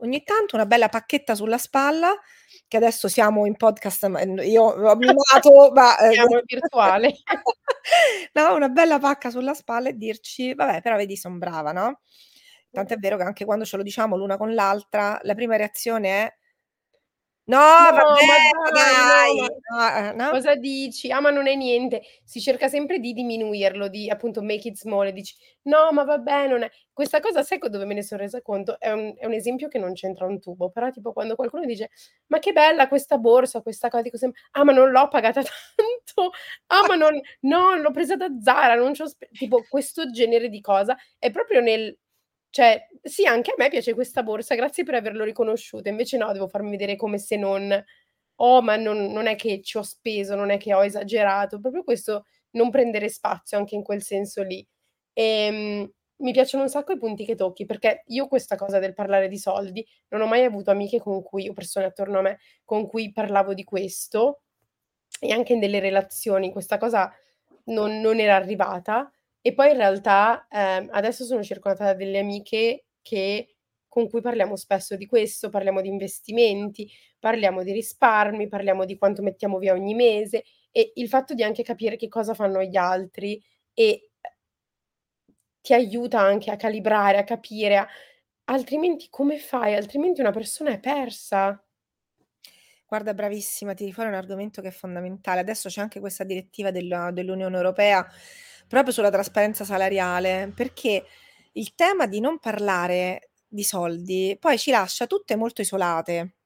ogni 0.00 0.22
tanto 0.24 0.56
una 0.56 0.66
bella 0.66 0.88
pacchetta 0.88 1.34
sulla 1.34 1.58
spalla, 1.58 2.14
che 2.68 2.76
adesso 2.76 3.08
siamo 3.08 3.46
in 3.46 3.56
podcast, 3.56 4.06
n 4.06 4.40
io 4.44 4.62
ho 4.64 4.96
mimato, 4.96 5.70
ma, 5.74 5.98
ehm, 5.98 6.12
Siamo 6.12 6.40
virtuale. 6.44 7.12
no, 8.34 8.54
una 8.54 8.68
bella 8.68 8.98
pacca 8.98 9.30
sulla 9.30 9.54
spalla 9.54 9.88
e 9.90 9.94
dirci: 9.96 10.54
"Vabbè, 10.54 10.80
però 10.82 10.96
vedi 10.96 11.16
son 11.16 11.38
brava", 11.38 11.72
no, 11.72 12.00
tant'è 12.70 12.96
vero 12.96 13.16
che 13.16 13.22
anche 13.24 13.44
quando 13.44 13.64
ce 13.64 13.76
lo 13.76 13.82
diciamo 13.82 14.16
l'una 14.16 14.36
con 14.36 14.54
l'altra, 14.54 15.18
la 15.22 15.34
prima 15.34 15.56
reazione 15.56 16.08
è 16.24 16.34
No, 17.50 17.58
No, 17.58 17.90
vabbè, 17.92 18.72
dai, 18.72 19.04
no, 19.04 19.12
ma 19.36 20.12
No, 20.12 20.30
cosa 20.30 20.54
dici? 20.56 21.10
Ah, 21.10 21.20
ma 21.20 21.30
non 21.30 21.46
è 21.48 21.54
niente. 21.56 22.02
Si 22.24 22.40
cerca 22.40 22.68
sempre 22.68 22.98
di 23.00 23.12
diminuirlo, 23.12 23.88
di 23.88 24.08
appunto 24.10 24.42
make 24.42 24.68
it 24.68 24.76
small 24.76 25.06
e 25.06 25.12
dici: 25.12 25.34
"No, 25.62 25.90
ma 25.92 26.04
vabbè, 26.04 26.48
non 26.48 26.62
è" 26.62 26.70
questa 26.92 27.20
cosa 27.20 27.42
sai 27.42 27.58
dove 27.58 27.84
me 27.86 27.94
ne 27.94 28.02
son 28.02 28.18
resa 28.18 28.42
conto? 28.42 28.78
È 28.78 28.90
un 28.92 29.14
è 29.16 29.26
un 29.26 29.32
esempio 29.32 29.68
che 29.68 29.78
non 29.78 29.94
c'entra 29.94 30.26
un 30.26 30.38
tubo, 30.40 30.70
però 30.70 30.90
tipo 30.90 31.12
quando 31.12 31.34
qualcuno 31.34 31.64
dice: 31.64 31.90
"Ma 32.28 32.38
che 32.38 32.52
bella 32.52 32.88
questa 32.88 33.18
borsa, 33.18 33.62
questa 33.62 33.88
co" 33.88 34.00
dico 34.02 34.16
sem 34.18 34.30
"Ah, 34.52 34.64
ma 34.64 34.72
non 34.72 34.90
l'ho 34.90 35.08
pagata 35.08 35.42
tanto. 35.76 36.30
Ah, 36.68 36.84
ma 36.86 36.94
non 36.96 37.18
no, 37.42 37.76
l'ho 37.76 37.90
presa 37.90 38.16
da 38.16 38.28
Zara, 38.40 38.74
non 38.74 38.92
c'ho 38.92 39.06
spe" 39.08 39.28
tipo 39.32 39.64
questo 39.68 40.10
genere 40.10 40.48
di 40.48 40.60
cosa 40.60 40.96
è 41.18 41.30
proprio 41.30 41.60
nel 41.60 41.96
cioè, 42.50 42.88
sì, 43.02 43.26
anche 43.26 43.52
a 43.52 43.54
me 43.58 43.68
piace 43.68 43.94
questa 43.94 44.22
borsa, 44.22 44.54
grazie 44.56 44.84
per 44.84 44.94
averlo 44.94 45.24
riconosciuto. 45.24 45.88
Invece 45.88 46.16
no, 46.18 46.32
devo 46.32 46.48
farmi 46.48 46.70
vedere 46.70 46.96
come 46.96 47.18
se 47.18 47.36
non 47.36 47.82
"Oh, 48.42 48.62
ma 48.62 48.76
non 48.76 49.06
non 49.12 49.26
è 49.26 49.36
che 49.36 49.60
ci 49.62 49.76
ho 49.78 49.82
speso, 49.82 50.34
non 50.34 50.50
è 50.50 50.58
che 50.58 50.74
ho 50.74 50.84
esagerato." 50.84 51.60
Proprio 51.60 51.84
questo 51.84 52.26
non 52.52 52.70
prendere 52.70 53.08
spazio 53.08 53.58
anche 53.58 53.74
in 53.76 53.82
quel 53.82 54.02
senso 54.02 54.42
lì. 54.42 54.66
Ehm, 55.14 55.90
mi 56.22 56.32
piacciono 56.32 56.64
un 56.64 56.68
sacco 56.70 56.92
i 56.92 56.98
punti 56.98 57.24
che 57.24 57.34
tocchi, 57.36 57.64
perché 57.66 58.02
io 58.08 58.26
questa 58.28 58.56
cosa 58.56 58.78
del 58.78 58.94
parlare 58.94 59.28
di 59.28 59.38
soldi 59.38 59.86
non 60.08 60.20
ho 60.22 60.26
mai 60.26 60.44
avuto 60.44 60.70
amiche 60.70 61.00
con 61.00 61.22
cui 61.22 61.48
o 61.48 61.52
persone 61.54 61.86
attorno 61.86 62.18
a 62.18 62.22
me 62.22 62.38
con 62.64 62.86
cui 62.86 63.12
parlavo 63.12 63.54
di 63.54 63.64
questo 63.64 64.42
e 65.20 65.32
anche 65.32 65.52
in 65.54 65.60
delle 65.60 65.80
relazioni 65.80 66.52
questa 66.52 66.78
cosa 66.78 67.12
non 67.66 68.00
non 68.00 68.18
era 68.20 68.36
arrivata. 68.36 69.10
E 69.44 69.54
poi 69.54 69.70
in 69.70 69.76
realtà, 69.76 70.46
ehm, 70.50 70.88
adesso 70.92 71.24
sono 71.24 71.42
circondata 71.42 71.84
da 71.84 71.94
delle 71.94 72.18
amiche 72.18 72.84
che 73.00 73.54
con 73.88 74.08
cui 74.08 74.20
parliamo 74.20 74.54
spesso 74.56 74.96
di 74.96 75.06
questo, 75.06 75.48
parliamo 75.48 75.80
di 75.80 75.88
investimenti, 75.88 76.88
parliamo 77.18 77.62
di 77.62 77.72
risparmi, 77.72 78.48
parliamo 78.48 78.84
di 78.84 78.96
quanto 78.98 79.22
mettiamo 79.22 79.58
via 79.58 79.72
ogni 79.72 79.94
mese 79.94 80.44
e 80.70 80.92
il 80.96 81.08
fatto 81.08 81.34
di 81.34 81.42
anche 81.42 81.62
capire 81.64 81.96
che 81.96 82.06
cosa 82.08 82.34
fanno 82.34 82.62
gli 82.62 82.76
altri 82.76 83.42
e, 83.74 84.10
ehm 84.20 84.30
ti 85.64 85.74
aiuta 85.74 86.20
anche 86.20 86.50
a 86.50 86.56
calibrare, 86.56 87.18
a 87.18 87.24
capire, 87.24 87.76
a 87.76 87.86
altrimenti 88.44 89.08
come 89.10 89.38
fai? 89.38 89.74
Altrimenti 89.74 90.20
una 90.20 90.32
persona 90.32 90.70
è 90.72 90.80
persa. 90.80 91.62
Guarda 92.86 93.14
bravissima, 93.14 93.72
tiri 93.74 93.92
fuori 93.92 94.08
un 94.08 94.16
argomento 94.16 94.60
che 94.60 94.68
è 94.68 94.70
fondamentale. 94.72 95.40
Adesso 95.40 95.68
c'è 95.68 95.80
anche 95.80 96.00
questa 96.00 96.24
direttiva 96.24 96.70
della 96.72 97.10
dell'Unione 97.12 97.56
Europea 97.56 98.04
proprio 98.70 98.92
sulla 98.94 99.10
trasparenza 99.10 99.64
salariale, 99.64 100.52
perché 100.54 101.04
il 101.54 101.74
tema 101.74 102.06
di 102.06 102.20
non 102.20 102.38
parlare 102.38 103.30
di 103.48 103.64
soldi 103.64 104.36
poi 104.38 104.56
ci 104.58 104.70
lascia 104.70 105.06
tutte 105.08 105.34
molto 105.34 105.60
isolate. 105.60 106.36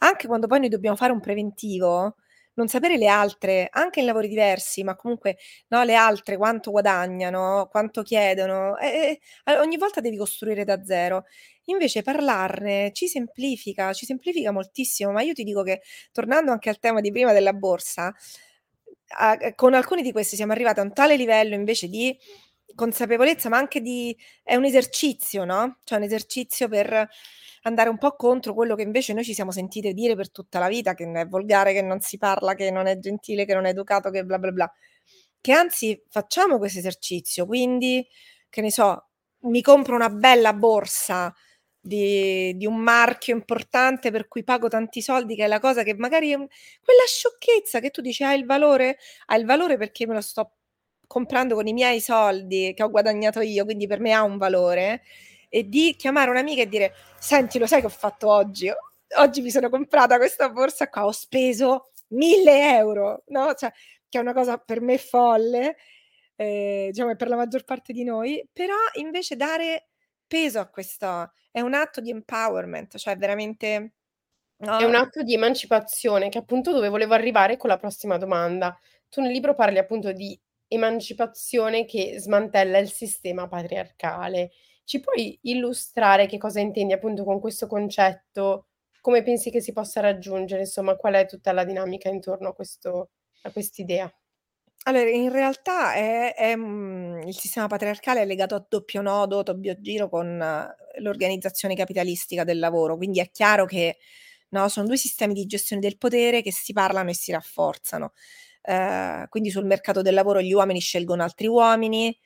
Anche 0.00 0.26
quando 0.26 0.48
poi 0.48 0.58
noi 0.60 0.68
dobbiamo 0.68 0.96
fare 0.96 1.12
un 1.12 1.20
preventivo, 1.20 2.16
non 2.54 2.66
sapere 2.68 2.96
le 2.98 3.06
altre, 3.06 3.68
anche 3.70 4.00
in 4.00 4.06
lavori 4.06 4.26
diversi, 4.28 4.82
ma 4.82 4.96
comunque, 4.96 5.36
no, 5.68 5.84
le 5.84 5.94
altre 5.94 6.36
quanto 6.36 6.72
guadagnano, 6.72 7.68
quanto 7.70 8.02
chiedono, 8.02 8.76
e 8.78 9.20
e 9.44 9.58
ogni 9.58 9.76
volta 9.76 10.00
devi 10.00 10.16
costruire 10.16 10.64
da 10.64 10.82
zero. 10.84 11.24
Invece 11.66 12.02
parlarne 12.02 12.90
ci 12.92 13.06
semplifica, 13.06 13.92
ci 13.92 14.04
semplifica 14.06 14.50
moltissimo, 14.50 15.12
ma 15.12 15.22
io 15.22 15.32
ti 15.34 15.44
dico 15.44 15.62
che, 15.62 15.82
tornando 16.10 16.50
anche 16.50 16.68
al 16.70 16.78
tema 16.80 17.00
di 17.00 17.12
prima 17.12 17.32
della 17.32 17.52
borsa, 17.52 18.12
a 19.16 19.54
con 19.54 19.74
alcuni 19.74 20.02
di 20.02 20.12
questi 20.12 20.36
siamo 20.36 20.52
arrivate 20.52 20.80
a 20.80 20.84
un 20.84 20.92
tale 20.92 21.16
livello 21.16 21.54
invece 21.54 21.88
di 21.88 22.16
consapevolezza, 22.74 23.48
ma 23.48 23.58
anche 23.58 23.80
di 23.80 24.16
è 24.42 24.54
un 24.56 24.64
esercizio, 24.64 25.44
no, 25.44 25.78
cioè 25.84 25.98
un 25.98 26.04
esercizio 26.04 26.68
per 26.68 27.08
andare 27.64 27.88
un 27.90 27.98
po' 27.98 28.16
contro 28.16 28.54
quello 28.54 28.74
che 28.74 28.82
invece 28.82 29.12
noi 29.12 29.24
ci 29.24 29.34
siamo 29.34 29.52
sentite 29.52 29.92
dire 29.92 30.16
per 30.16 30.30
tutta 30.30 30.58
la 30.58 30.68
vita, 30.68 30.94
che 30.94 31.10
è 31.10 31.26
volgare, 31.26 31.72
che 31.72 31.82
non 31.82 32.00
si 32.00 32.18
parla, 32.18 32.54
che 32.54 32.70
non 32.70 32.86
è 32.86 32.98
gentile, 32.98 33.44
che 33.44 33.54
non 33.54 33.66
è 33.66 33.70
educato, 33.70 34.10
che 34.10 34.24
bla, 34.24 34.38
bla, 34.38 34.50
bla. 34.52 34.72
Che 35.40 35.52
anzi 35.52 36.02
facciamo 36.08 36.58
questo 36.58 36.78
esercizio, 36.80 37.46
quindi, 37.46 38.06
che 38.48 38.60
ne 38.62 38.70
so, 38.70 39.08
mi 39.42 39.60
compro 39.62 39.94
una 39.96 40.08
bella 40.10 40.52
borsa 40.54 41.34
di 41.84 42.56
di 42.56 42.64
un 42.66 42.76
marchio 42.76 43.34
importante 43.34 44.10
per 44.12 44.28
cui 44.28 44.44
pago 44.44 44.68
tanti 44.68 45.02
soldi, 45.02 45.34
che 45.36 45.44
è 45.44 45.48
la 45.48 45.58
cosa 45.60 45.82
che 45.82 45.94
magari 45.94 46.30
è 46.30 46.34
un 46.34 46.46
quella 46.84 47.02
sciocchezza 47.06 47.80
che 47.80 47.90
tu 47.90 48.00
dici: 48.00 48.22
"Ha 48.24 48.34
il 48.34 48.46
valore?" 48.46 48.98
Ha 49.26 49.36
il 49.36 49.44
valore 49.46 49.76
perché 49.76 50.06
me 50.06 50.14
lo 50.14 50.20
sto 50.20 50.52
comprando 51.08 51.54
con 51.56 51.66
i 51.66 51.72
miei 51.72 52.00
soldi 52.00 52.72
che 52.74 52.82
ho 52.84 52.90
guadagnato 52.90 53.40
io, 53.40 53.64
quindi 53.64 53.86
per 53.88 54.00
me 54.00 54.12
ha 54.12 54.22
un 54.22 54.38
valore, 54.38 55.02
e 55.48 55.68
di 55.68 55.94
chiamare 55.98 56.30
un'amica 56.30 56.62
e 56.62 56.68
dire: 56.68 56.94
"Senti, 57.18 57.58
lo 57.58 57.66
sai 57.66 57.80
che 57.80 57.86
ho 57.86 57.90
fatto 57.90 58.28
oggi? 58.30 58.70
Oggi 59.18 59.42
mi 59.42 59.50
sono 59.50 59.68
comprata 59.68 60.16
questa 60.18 60.48
borsa 60.50 60.88
qua, 60.88 61.04
ho 61.06 61.12
speso 61.12 61.90
1000 62.08 63.22
€." 63.24 63.24
No, 63.28 63.54
cioè 63.54 63.72
che 64.08 64.18
è 64.18 64.20
una 64.20 64.32
cosa 64.34 64.56
per 64.58 64.80
me 64.80 64.98
folle, 64.98 65.76
ehm, 66.36 66.90
diciamo 66.90 67.16
per 67.16 67.28
la 67.28 67.36
maggior 67.36 67.64
parte 67.64 67.92
di 67.92 68.04
noi, 68.04 68.46
però 68.52 68.74
invece 68.94 69.36
dare 69.36 69.88
peso 70.32 70.60
a 70.60 70.68
questo 70.68 71.32
è 71.50 71.60
un 71.60 71.74
atto 71.74 72.00
di 72.00 72.08
empowerment, 72.10 72.96
cioè 72.96 73.16
veramente 73.18 73.94
È 74.74 74.84
un 74.84 74.94
no? 74.94 74.96
atto 74.96 75.22
di 75.22 75.34
emancipazione, 75.34 76.28
che 76.30 76.38
appunto 76.38 76.72
dove 76.72 76.88
volevo 76.88 77.14
arrivare 77.14 77.56
con 77.56 77.68
la 77.70 77.78
prossima 77.78 78.16
domanda. 78.18 78.78
Tu 79.08 79.20
nel 79.20 79.32
libro 79.32 79.54
parli 79.54 79.78
appunto 79.78 80.12
di 80.12 80.38
emancipazione 80.68 81.84
che 81.84 82.18
smantella 82.18 82.78
il 82.78 82.90
sistema 82.90 83.48
patriarcale. 83.48 84.50
Ci 84.84 85.00
puoi 85.00 85.38
illustrare 85.42 86.26
che 86.26 86.38
cosa 86.38 86.60
intendi 86.60 86.92
appunto 86.94 87.24
con 87.24 87.40
questo 87.40 87.66
concetto? 87.66 88.68
Come 89.00 89.22
pensi 89.22 89.50
che 89.50 89.60
si 89.60 89.72
possa 89.72 90.00
raggiungere? 90.00 90.62
Insomma, 90.62 90.96
qual 90.96 91.14
è 91.14 91.26
tutta 91.26 91.52
la 91.52 91.64
dinamica 91.64 92.08
intorno 92.08 92.48
a 92.50 92.54
questo 92.54 93.10
a 93.42 93.50
quest'idea? 93.52 94.12
Allora, 94.84 95.08
in 95.10 95.30
realtà 95.30 95.94
è 95.94 96.34
è 96.34 96.56
mhmm, 96.56 97.22
il 97.28 97.36
sistema 97.38 97.66
patriarcale 97.68 98.22
è 98.22 98.26
legato 98.26 98.54
a 98.56 98.64
doppio 98.68 99.00
nodo, 99.00 99.42
doppio 99.42 99.80
giro 99.80 100.08
con 100.08 100.40
eh, 100.40 101.00
l'organizzazione 101.00 101.74
capitalistica 101.76 102.42
del 102.44 102.58
lavoro, 102.58 102.96
quindi 102.96 103.20
è 103.20 103.30
chiaro 103.30 103.64
che, 103.64 103.98
no, 104.50 104.68
son 104.68 104.86
2 104.86 104.96
sistemi 104.96 105.34
di 105.34 105.46
gestione 105.46 105.80
del 105.82 105.98
potere 105.98 106.42
che 106.42 106.52
si 106.52 106.72
parlano 106.72 107.10
e 107.10 107.14
si 107.14 107.30
rafforzano. 107.32 108.12
Ehm, 108.62 109.28
quindi 109.28 109.50
sul 109.50 109.66
mercato 109.66 110.02
del 110.02 110.14
lavoro 110.14 110.40
gli 110.42 110.52
uomini 110.52 110.80
scelgono 110.80 111.22
altri 111.22 111.46
uomini, 111.46 112.16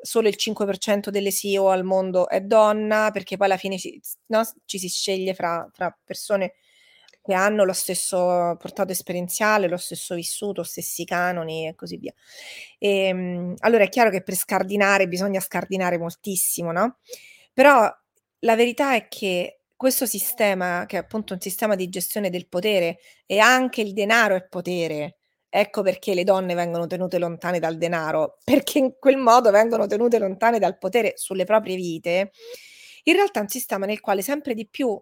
solo 0.00 0.28
il 0.28 0.36
5% 0.36 1.10
delle 1.10 1.30
CEO 1.32 1.68
al 1.70 1.84
mondo 1.84 2.28
è 2.28 2.40
donna, 2.40 3.10
perché 3.12 3.36
poi 3.36 3.46
alla 3.46 3.56
fine 3.58 3.78
ci 3.78 4.00
no, 4.28 4.42
ci 4.64 4.78
si 4.78 4.88
sceglie 4.88 5.34
fra 5.34 5.68
fra 5.72 5.94
persone 6.04 6.54
che 7.26 7.34
hanno 7.34 7.64
lo 7.64 7.72
stesso 7.72 8.16
portato 8.58 8.92
esperienziale, 8.92 9.68
lo 9.68 9.76
stesso 9.76 10.14
vissuto, 10.14 10.62
stessi 10.62 11.04
canoni 11.04 11.66
e 11.66 11.74
così 11.74 11.96
via. 11.96 12.12
Ehm, 12.78 13.54
allora 13.58 13.84
è 13.84 13.88
chiaro 13.88 14.10
che 14.10 14.22
per 14.22 14.34
scardinare 14.34 15.08
bisogna 15.08 15.40
scardinare 15.40 15.98
moltissimo, 15.98 16.70
no, 16.70 16.98
però 17.52 17.90
la 18.40 18.54
verità 18.56 18.94
è 18.94 19.08
che 19.08 19.60
questo 19.74 20.06
sistema, 20.06 20.84
che 20.86 20.96
è 20.96 21.00
appunto 21.00 21.34
un 21.34 21.40
sistema 21.40 21.74
di 21.74 21.88
gestione 21.88 22.30
del 22.30 22.48
potere 22.48 22.98
e 23.26 23.38
anche 23.40 23.80
il 23.82 23.92
denaro 23.92 24.36
è 24.36 24.46
potere, 24.48 25.16
ecco 25.48 25.82
perché 25.82 26.14
le 26.14 26.24
donne 26.24 26.54
vengono 26.54 26.86
tenute 26.86 27.18
lontane 27.18 27.58
dal 27.58 27.76
denaro, 27.76 28.38
perché 28.44 28.78
in 28.78 28.94
quel 28.98 29.16
modo 29.16 29.50
vengono 29.50 29.86
tenute 29.86 30.18
lontane 30.18 30.58
dal 30.58 30.78
potere 30.78 31.14
sulle 31.16 31.44
proprie 31.44 31.76
vite, 31.76 32.30
in 33.04 33.14
realtà 33.14 33.40
è 33.40 33.42
un 33.42 33.48
sistema 33.48 33.86
nel 33.86 34.00
quale 34.00 34.22
sempre 34.22 34.54
di 34.54 34.68
più 34.68 35.00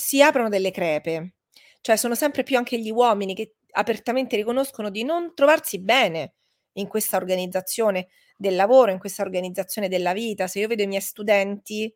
si 0.00 0.22
aprono 0.22 0.48
delle 0.48 0.70
crepe, 0.70 1.34
cioè 1.80 1.96
sono 1.96 2.14
sempre 2.14 2.42
più 2.44 2.56
anche 2.56 2.78
gli 2.78 2.90
uomini 2.90 3.34
che 3.34 3.56
apertamente 3.72 4.36
riconoscono 4.36 4.90
di 4.90 5.02
non 5.04 5.34
trovarsi 5.34 5.80
bene 5.80 6.34
in 6.74 6.86
questa 6.88 7.16
organizzazione 7.16 8.08
del 8.36 8.54
lavoro, 8.54 8.92
in 8.92 8.98
questa 8.98 9.22
organizzazione 9.22 9.88
della 9.88 10.12
vita. 10.12 10.46
Se 10.46 10.60
io 10.60 10.68
vedo 10.68 10.82
i 10.82 10.86
miei 10.86 11.00
studenti, 11.00 11.92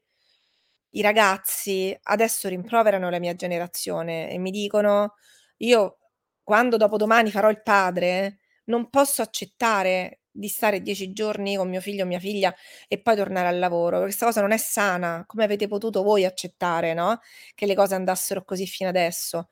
i 0.95 1.01
ragazzi, 1.03 1.97
adesso 2.05 2.49
rimproverano 2.49 3.09
la 3.11 3.19
mia 3.19 3.35
generazione 3.35 4.31
e 4.31 4.39
mi 4.39 4.51
dicono: 4.51 5.15
"Io 5.59 5.99
quando 6.43 6.77
dopodomani 6.77 7.31
farò 7.31 7.49
il 7.51 7.63
padre, 7.63 8.39
non 8.65 8.91
posso 8.91 9.23
accettare 9.23 10.22
di 10.33 10.49
stare 10.49 10.81
10 10.83 11.13
giorni 11.13 11.57
con 11.57 11.69
mio 11.69 11.81
figlio 11.81 12.05
o 12.05 12.07
mia 12.07 12.19
figlia 12.19 12.55
e 12.89 13.01
poi 13.01 13.17
tornare 13.17 13.49
al 13.49 13.59
lavoro. 13.59 14.01
Questa 14.01 14.27
cosa 14.27 14.41
non 14.41 14.53
è 14.53 14.57
sana. 14.57 15.25
Come 15.27 15.45
avete 15.45 15.69
potuto 15.69 16.03
voi 16.03 16.25
accettare, 16.25 16.95
no, 16.95 17.21
che 17.55 17.67
le 17.67 17.75
cose 17.75 17.95
andassero 17.95 18.45
così 18.45 18.67
fino 18.67 18.89
adesso? 18.89 19.49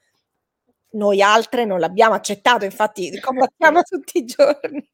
Noi 0.92 1.22
altre 1.22 1.64
non 1.64 1.78
l'abbiamo 1.78 2.14
accettato, 2.14 2.64
infatti 2.64 3.10
combattiamo 3.20 3.82
tutti 3.88 4.18
i 4.18 4.24
giorni. 4.24 4.88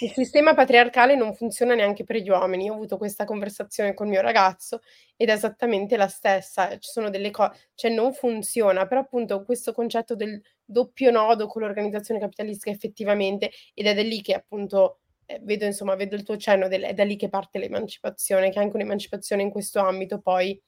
Il 0.00 0.10
sistema 0.12 0.54
patriarcale 0.54 1.14
non 1.14 1.34
funziona 1.34 1.74
neanche 1.74 2.02
per 2.04 2.16
gli 2.16 2.30
uomini. 2.30 2.64
Io 2.64 2.72
ho 2.72 2.76
avuto 2.76 2.96
questa 2.96 3.24
conversazione 3.24 3.92
col 3.94 4.08
mio 4.08 4.22
ragazzo 4.22 4.80
ed 5.16 5.28
è 5.28 5.32
esattamente 5.32 5.96
la 5.98 6.08
stessa. 6.08 6.70
Ci 6.78 6.90
sono 6.90 7.10
delle 7.10 7.30
co 7.30 7.50
cioè 7.74 7.90
non 7.90 8.14
funziona, 8.14 8.86
però 8.86 9.00
appunto 9.02 9.44
questo 9.44 9.72
concetto 9.72 10.14
del 10.16 10.40
doppio 10.64 11.10
nodo 11.10 11.46
con 11.46 11.60
l'organizzazione 11.62 12.18
capitalistica 12.18 12.70
effettivamente 12.70 13.50
ed 13.74 13.86
è 13.86 13.94
da 13.94 14.02
lì 14.02 14.22
che 14.22 14.32
appunto, 14.34 15.00
ehm, 15.26 15.44
vedo 15.44 15.66
insomma, 15.66 15.94
vedo 15.94 16.16
il 16.16 16.22
tuo 16.22 16.36
cenno 16.38 16.68
del 16.68 16.82
è 16.84 16.94
da 16.94 17.04
lì 17.04 17.16
che 17.16 17.28
parte 17.28 17.58
l'emancipazione, 17.58 18.50
che 18.50 18.58
anche 18.58 18.76
un'emancipazione 18.76 19.42
in 19.42 19.50
questo 19.50 19.80
ambito 19.80 20.20
poi 20.20 20.58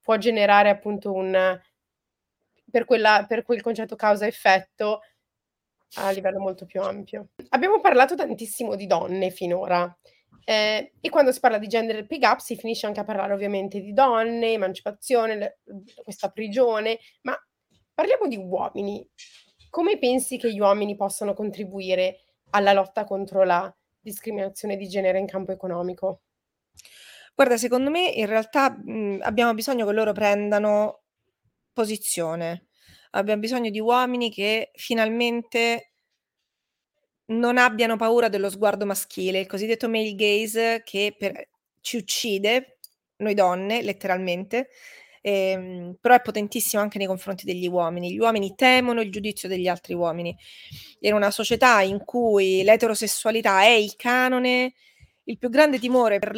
può 0.00 0.16
generare 0.18 0.68
appunto 0.68 1.12
un 1.12 1.58
per 2.74 2.86
quella 2.86 3.24
per 3.28 3.44
quel 3.44 3.62
concetto 3.62 3.94
causa-effetto 3.94 4.98
a 5.98 6.10
livello 6.10 6.40
molto 6.40 6.66
più 6.66 6.80
ampio. 6.80 7.28
Abbiamo 7.50 7.80
parlato 7.80 8.16
tantissimo 8.16 8.74
di 8.74 8.88
donne 8.88 9.30
finora, 9.30 9.96
ehm, 10.44 10.88
e 11.00 11.08
quando 11.08 11.30
si 11.30 11.38
parla 11.38 11.58
di 11.58 11.68
gender 11.68 12.04
pay 12.04 12.18
gap 12.18 12.40
si 12.40 12.56
finisce 12.56 12.86
anche 12.86 12.98
a 12.98 13.04
parlare 13.04 13.32
ovviamente 13.32 13.80
di 13.80 13.92
donne, 13.92 14.54
emancipazione, 14.54 15.36
le 15.36 15.58
questa 16.02 16.30
prigione, 16.30 16.98
ma 17.22 17.40
parliamo 17.94 18.26
di 18.26 18.36
uomini. 18.38 19.08
Come 19.70 19.96
pensi 19.98 20.36
che 20.36 20.52
gli 20.52 20.58
uomini 20.58 20.96
possano 20.96 21.32
contribuire 21.32 22.22
alla 22.50 22.72
lotta 22.72 23.04
contro 23.04 23.44
la 23.44 23.72
discriminazione 24.00 24.76
di 24.76 24.88
genere 24.88 25.20
in 25.20 25.26
campo 25.26 25.52
economico? 25.52 26.22
Guarda, 27.36 27.56
secondo 27.56 27.90
me 27.90 28.08
in 28.08 28.26
realtà, 28.26 28.76
mhmm, 28.76 29.20
abbiamo 29.22 29.54
bisogno 29.54 29.86
che 29.86 29.92
loro 29.92 30.12
prendano 30.12 31.03
posizione. 31.74 32.68
Abbiam 33.12 33.40
bisogno 33.40 33.70
di 33.70 33.80
uomini 33.80 34.30
che 34.30 34.70
finalmente 34.74 35.90
non 37.26 37.56
abbiano 37.58 37.96
paura 37.96 38.28
dello 38.28 38.50
sguardo 38.50 38.84
maschile, 38.84 39.40
il 39.40 39.46
cosiddetto 39.46 39.88
male 39.88 40.14
gaze 40.14 40.82
che 40.84 41.14
per 41.18 41.48
ci 41.80 41.96
uccide, 41.96 42.78
noi 43.16 43.34
donne, 43.34 43.82
letteralmente, 43.82 44.68
ehm, 45.22 45.96
però 46.00 46.14
è 46.14 46.20
potentissimo 46.22 46.82
anche 46.82 46.98
nei 46.98 47.06
confronti 47.06 47.44
degli 47.46 47.66
uomini. 47.68 48.12
Gli 48.12 48.18
uomini 48.18 48.54
temono 48.54 49.00
il 49.00 49.10
giudizio 49.10 49.48
degli 49.48 49.68
altri 49.68 49.94
uomini. 49.94 50.36
In 51.00 51.14
una 51.14 51.30
società 51.30 51.80
in 51.82 52.04
cui 52.04 52.62
l'eterosessualità 52.62 53.62
è 53.62 53.70
il 53.70 53.96
canone, 53.96 54.74
il 55.24 55.38
più 55.38 55.48
grande 55.48 55.78
timore 55.78 56.18
per 56.18 56.36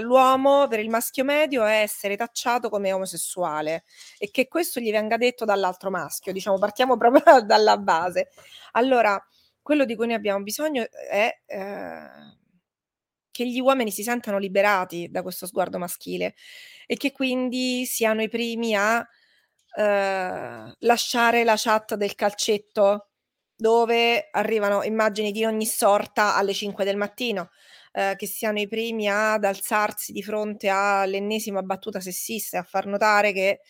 l'uomo, 0.00 0.66
per 0.68 0.80
il 0.80 0.90
maschio 0.90 1.24
medio, 1.24 1.64
è 1.64 1.80
essere 1.80 2.16
tacciato 2.16 2.68
come 2.68 2.92
omosessuale 2.92 3.84
e 4.18 4.30
che 4.30 4.46
questo 4.48 4.80
gli 4.80 4.90
venga 4.90 5.16
detto 5.16 5.44
dall'altro 5.44 5.90
maschio, 5.90 6.32
diciamo 6.32 6.58
partiamo 6.58 6.96
proprio 6.98 7.42
dalla 7.42 7.78
base. 7.78 8.28
Allora, 8.72 9.18
quello 9.62 9.84
di 9.84 9.96
cui 9.96 10.06
noi 10.06 10.16
abbiamo 10.16 10.42
bisogno 10.42 10.86
è, 11.10 11.40
ehm, 11.46 12.36
che 13.30 13.46
gli 13.46 13.60
uomini 13.60 13.90
si 13.90 14.02
sentano 14.02 14.38
liberati 14.38 15.08
da 15.10 15.22
questo 15.22 15.46
sguardo 15.46 15.78
maschile 15.78 16.34
e 16.86 16.96
che 16.96 17.12
quindi 17.12 17.84
siano 17.86 18.22
i 18.22 18.28
primi 18.28 18.74
a, 18.74 19.06
ehm, 19.76 20.74
lasciare 20.80 21.44
la 21.44 21.54
chat 21.56 21.94
del 21.96 22.14
calcetto, 22.14 23.10
dove 23.56 24.28
arrivano 24.32 24.82
immagini 24.82 25.32
di 25.32 25.44
ogni 25.44 25.66
sorta 25.66 26.36
alle 26.36 26.52
5 26.54 26.84
del 26.84 26.96
mattino, 26.96 27.50
ehm, 27.96 28.16
che 28.16 28.26
siano 28.26 28.58
i 28.60 28.68
primi 28.68 29.08
ad 29.08 29.44
alzarsi 29.44 30.12
di 30.12 30.22
fronte 30.22 30.68
all'ennesima 30.68 31.62
battuta 31.62 32.00
sessista 32.00 32.56
e 32.58 32.60
a 32.60 32.64
far 32.64 32.86
notare 32.86 33.32
che 33.32 33.60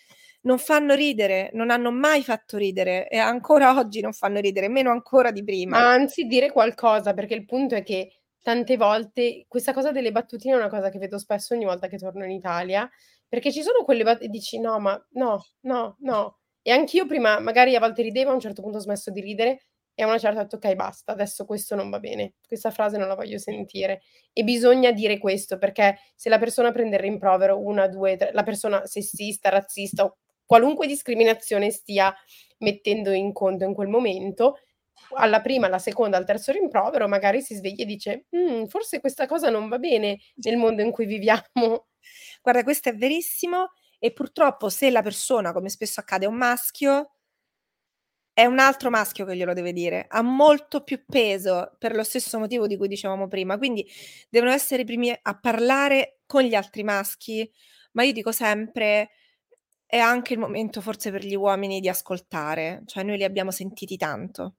non 0.43 0.59
fanno 0.59 0.95
ridere, 0.95 1.51
non 1.55 1.71
hanno 1.71 1.91
mai 1.93 2.23
fatto 2.23 2.57
ridere 2.57 3.09
e 3.09 3.19
ancora 3.19 3.77
oggi 3.79 4.01
non 4.01 4.13
fanno 4.13 4.41
ridere, 4.41 4.69
meno 4.69 4.91
ancora 4.91 5.31
di 5.31 5.45
prima. 5.45 5.79
Ma 5.79 5.93
anzi 5.93 6.25
dire 6.27 6.53
qualcosa, 6.53 7.13
perché 7.15 7.35
il 7.35 7.45
punto 7.45 7.75
è 7.75 7.83
che 7.83 8.21
tante 8.43 8.77
volte 8.77 9.45
questa 9.49 9.73
cosa 9.73 9.91
delle 9.91 10.13
battutine 10.13 10.55
è 10.55 10.57
una 10.57 10.69
cosa 10.69 10.91
che 10.91 10.99
vedo 10.99 11.19
spesso 11.19 11.55
ogni 11.55 11.65
volta 11.65 11.89
che 11.89 11.97
torno 11.99 12.25
in 12.25 12.31
Italia, 12.31 12.89
perché 13.29 13.51
ci 13.53 13.63
sono 13.63 13.83
quelle 13.85 14.05
bat 14.05 14.23
e 14.23 14.29
dici: 14.29 14.61
"No, 14.61 14.79
ma 14.79 15.05
no, 15.13 15.45
no, 15.63 15.97
no". 16.01 16.39
E 16.63 16.71
anch'io 16.73 17.07
prima 17.07 17.41
magari 17.41 17.75
a 17.75 17.81
volte 17.81 18.03
ridevo, 18.03 18.31
a 18.31 18.35
un 18.35 18.41
certo 18.41 18.63
punto 18.63 18.79
ho 18.79 18.81
smesso 18.81 19.11
di 19.11 19.21
ridere 19.21 19.67
e 19.97 20.03
a 20.05 20.07
una 20.07 20.19
certa 20.19 20.41
ho 20.41 20.43
detto: 20.45 20.57
"Okay, 20.57 20.77
basta, 20.77 21.13
adesso 21.13 21.45
questo 21.47 21.75
non 21.75 21.91
va 21.91 21.99
bene, 22.01 22.35
questa 22.47 22.71
frase 22.71 22.99
non 22.99 23.09
la 23.09 23.17
voglio 23.17 23.39
sentire". 23.39 24.03
E 24.33 24.45
bisogna 24.45 24.93
dire 24.93 25.19
questo, 25.19 25.59
perché 25.59 25.99
se 26.15 26.29
la 26.29 26.39
persona 26.39 26.71
prende 26.73 26.97
il 26.97 27.03
rimprovero 27.03 27.59
1, 27.61 27.89
2, 27.89 28.17
3 28.17 28.31
la 28.33 28.45
persona 28.45 28.87
sessista, 28.87 29.49
razzista 29.51 30.05
o 30.05 30.19
qualunque 30.47 30.87
discriminazione 30.87 31.71
stia 31.71 32.15
mettendo 32.59 33.11
in 33.13 33.33
conto 33.33 33.65
in 33.65 33.75
quel 33.75 33.89
momento, 33.89 34.59
alla 35.17 35.41
prima, 35.41 35.67
alla 35.67 35.79
seconda, 35.79 36.17
al 36.17 36.25
terzo 36.25 36.53
rimprovero 36.53 37.09
magari 37.09 37.43
si 37.43 37.55
sveglia 37.55 37.83
e 37.85 37.87
dice: 37.87 38.27
"Mhmm, 38.31 38.67
forse 38.67 39.01
questa 39.01 39.27
cosa 39.27 39.51
non 39.51 39.69
va 39.69 39.79
bene 39.79 40.19
nel 40.45 40.57
mondo 40.57 40.83
in 40.83 40.91
cui 40.93 41.07
viviamo". 41.07 41.87
Guarda, 42.43 42.63
questo 42.65 42.89
è 42.91 42.95
verissimo 42.97 43.73
e 43.99 44.13
purtroppo 44.13 44.69
se 44.69 44.91
la 44.91 45.03
persona, 45.03 45.53
come 45.53 45.69
spesso 45.71 46.01
accade, 46.01 46.27
è 46.27 46.29
un 46.29 46.37
maschio, 46.37 47.16
è 48.39 48.45
un 48.45 48.59
altro 48.59 48.91
maschio 48.91 49.25
che 49.25 49.35
glielo 49.35 49.55
deve 49.55 49.73
dire. 49.73 50.05
Ha 50.09 50.21
molto 50.21 50.83
più 50.83 51.03
peso 51.07 51.75
per 51.79 51.95
lo 51.95 52.03
stesso 52.03 52.39
motivo 52.39 52.67
di 52.67 52.77
cui 52.77 52.87
dicevamo 52.87 53.29
prima. 53.29 53.57
Quindi 53.57 53.89
devono 54.29 54.53
essere 54.53 54.83
i 54.83 54.85
primi 54.85 55.11
a 55.23 55.39
parlare 55.39 56.19
con 56.27 56.43
gli 56.43 56.55
altri 56.55 56.83
maschi, 56.85 57.51
ma 57.93 58.03
io 58.05 58.13
dico 58.13 58.33
sempre 58.33 59.09
è 59.87 59.97
anche 59.99 60.35
il 60.35 60.39
momento 60.39 60.83
forse 60.83 61.11
per 61.11 61.25
gli 61.25 61.35
uomini 61.35 61.81
di 61.81 61.89
ascoltare, 61.89 62.83
cioè 62.87 63.05
noi 63.05 63.17
li 63.17 63.25
abbiamo 63.25 63.51
sentiti 63.51 63.97
tanto. 63.97 64.57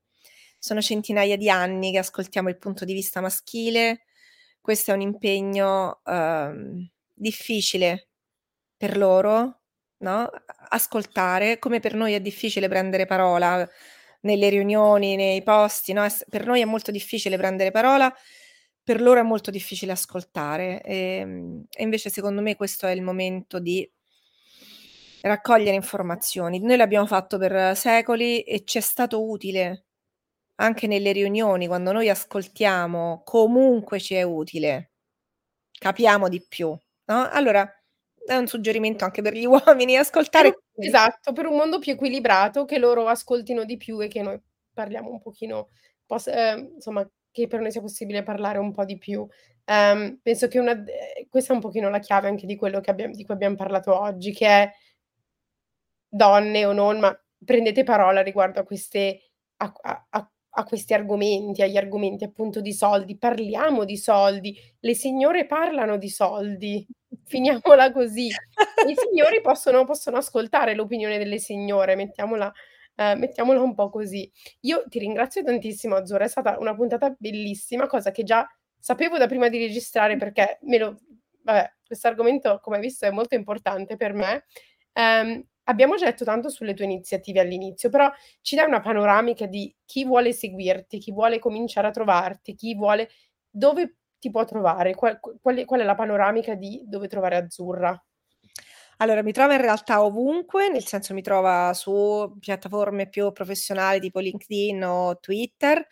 sono 0.59 0.81
centinaia 0.81 1.37
di 1.37 1.49
anni 1.51 1.91
che 1.91 1.99
ascoltiamo 1.99 2.49
il 2.49 2.57
punto 2.57 2.83
di 2.85 2.93
vista 2.93 3.21
maschile, 3.21 4.05
questo 4.61 4.91
è 4.91 4.93
un 4.95 5.01
impegno, 5.01 6.01
uhm, 6.05 6.89
difficile 7.13 8.09
per 8.77 8.97
loro, 8.97 9.61
no, 9.99 10.29
ascoltare, 10.69 11.59
come 11.59 11.79
per 11.79 11.93
noi 11.95 12.13
è 12.13 12.21
difficile 12.21 12.67
prendere 12.67 13.05
parola 13.05 13.67
nelle 14.21 14.49
riunioni, 14.49 15.15
nei 15.15 15.43
posti, 15.43 15.93
no, 15.93 16.05
per 16.29 16.45
noi 16.45 16.61
è 16.61 16.65
molto 16.65 16.91
difficile 16.91 17.37
prendere 17.37 17.71
parola, 17.71 18.13
per 18.83 19.01
loro 19.01 19.19
è 19.19 19.23
molto 19.23 19.51
difficile 19.51 19.91
ascoltare, 19.93 20.81
ehm, 20.81 21.65
e 21.71 21.83
invece 21.83 22.09
secondo 22.09 22.41
me 22.41 22.55
questo 22.55 22.87
è 22.87 22.91
il 22.91 23.01
momento 23.01 23.59
di 23.59 23.89
raccogliere 25.21 25.75
informazioni. 25.75 26.59
Noi 26.59 26.77
l'abbiamo 26.77 27.05
fatto 27.07 27.37
per 27.37 27.75
secoli 27.75 28.41
e 28.43 28.63
ci 28.65 28.77
è 28.77 28.81
stato 28.81 29.27
utile. 29.29 29.85
Anche 30.57 30.87
nelle 30.87 31.11
riunioni, 31.11 31.67
quando 31.67 31.91
noi 31.91 32.09
ascoltiamo, 32.09 33.21
comunque 33.25 33.99
ci 33.99 34.15
è 34.15 34.23
utile. 34.23 34.91
Capiamo 35.71 36.29
di 36.29 36.43
più, 36.47 36.69
no, 37.05 37.29
allora 37.31 37.69
è 38.27 38.35
un 38.35 38.47
suggerimento 38.47 39.05
anche 39.05 39.21
per 39.21 39.33
gli 39.33 39.45
uomini, 39.85 39.97
ascoltare. 39.97 40.59
Esatto, 40.75 41.33
per 41.33 41.45
un 41.47 41.55
mondo 41.57 41.79
più 41.79 41.93
equilibrato, 41.93 42.65
che 42.65 42.77
loro 42.79 43.07
ascoltino 43.07 43.63
di 43.65 43.77
più 43.77 43.99
e 44.01 44.07
che 44.07 44.21
noi 44.21 44.39
parliamo 44.73 45.09
un 45.09 45.19
pochino 45.19 45.69
pos 46.05 46.27
ehm, 46.27 46.73
insomma, 46.75 47.07
che 47.31 47.47
per 47.47 47.61
noi 47.61 47.71
sia 47.71 47.81
possibile 47.81 48.23
parlare 48.23 48.57
un 48.59 48.71
po' 48.71 48.85
di 48.85 48.97
più. 48.97 49.25
Ehm, 49.65 50.19
penso 50.21 50.47
che 50.47 50.59
una 50.59 50.75
d 50.75 50.87
ehm, 50.89 51.27
questa 51.29 51.53
è 51.53 51.55
un 51.55 51.61
pochino 51.61 51.89
la 51.89 51.99
chiave 51.99 52.27
anche 52.27 52.45
di 52.45 52.55
quello 52.55 52.79
che 52.81 52.91
abbiam 52.91 53.11
di 53.11 53.23
cui 53.25 53.33
abbiam 53.33 53.55
parlato 53.55 53.99
oggi, 53.99 54.31
che 54.33 54.47
è 54.47 54.71
donne 56.09 56.65
o 56.65 56.73
non, 56.73 56.99
ma 56.99 57.17
prendete 57.43 57.83
parola 57.83 58.21
riguardo 58.21 58.59
a 58.59 58.63
queste 58.63 59.19
a 59.57 59.71
a 60.09 60.29
a 60.57 60.63
questi 60.63 60.95
argomenti, 60.95 61.61
agli 61.61 61.77
argomenti 61.77 62.23
appunto 62.23 62.61
di 62.61 62.73
soldi, 62.73 63.15
parliamo 63.17 63.83
di 63.85 63.95
soldi, 63.95 64.57
le 64.79 64.95
signore 64.95 65.45
parlano 65.45 65.97
di 65.97 66.09
soldi, 66.09 66.83
finiamola 67.27 67.91
così. 67.91 68.27
I 68.27 68.95
signori 68.95 69.41
possono 69.41 69.85
possono 69.85 70.17
ascoltare 70.17 70.73
l'opinione 70.75 71.17
delle 71.17 71.39
signore, 71.39 71.95
mettiamola 71.95 72.51
ehm, 72.95 73.19
mettiamola 73.19 73.61
un 73.61 73.73
po' 73.75 73.89
così. 73.89 74.29
Io 74.61 74.83
ti 74.87 74.99
ringrazio 74.99 75.43
tantissimo 75.43 75.95
Azzurra, 75.95 76.25
è 76.25 76.27
stata 76.27 76.57
una 76.59 76.75
puntata 76.75 77.13
bellissima, 77.17 77.87
cosa 77.87 78.11
che 78.11 78.23
già 78.23 78.47
sapevo 78.79 79.17
da 79.17 79.27
prima 79.27 79.49
di 79.49 79.57
registrare 79.59 80.17
perché 80.17 80.59
me 80.63 80.77
lo 80.77 80.97
vabbè, 81.43 81.73
questo 81.85 82.07
argomento 82.07 82.59
come 82.61 82.77
hai 82.77 82.81
visto 82.81 83.05
è 83.05 83.11
molto 83.11 83.35
importante 83.35 83.95
per 83.97 84.13
me. 84.13 84.45
Ehm, 84.93 85.43
Abbiamo 85.69 85.95
già 85.97 86.05
detto 86.05 86.23
tanto 86.23 86.47
sulle 86.47 86.73
tue 86.73 86.85
iniziative 86.85 87.41
all'inizio, 87.41 87.89
però 87.89 88.09
ci 88.39 88.55
dai 88.55 88.65
una 88.67 88.79
panoramica 88.79 89.47
di 89.47 89.75
chi 89.85 90.05
vuole 90.05 90.31
seguirti, 90.31 90.97
chi 90.97 91.11
vuole 91.11 91.39
cominciare 91.39 91.87
a 91.87 91.91
trovarti, 91.91 92.55
chi 92.55 92.73
vuole 92.73 93.09
dove 93.49 93.97
ti 94.19 94.29
può 94.31 94.43
trovare? 94.45 94.95
Qual 94.95 95.19
qual 95.19 95.55
è 95.57 95.65
qual 95.65 95.81
è 95.81 95.83
la 95.83 95.95
panoramica 95.95 96.55
di 96.55 96.81
dove 96.85 97.07
trovare 97.07 97.35
Azzurra? 97.37 97.99
Allora, 98.99 99.21
mi 99.23 99.31
trova 99.31 99.53
in 99.53 99.61
realtà 99.61 100.03
ovunque, 100.03 100.69
nel 100.69 100.83
senso 100.85 101.13
mi 101.13 101.21
trova 101.21 101.71
su 101.73 102.35
piattaforme 102.39 103.07
più 103.09 103.31
professionali 103.31 103.99
tipo 103.99 104.19
LinkedIn 104.19 104.83
o 104.83 105.19
Twitter, 105.19 105.85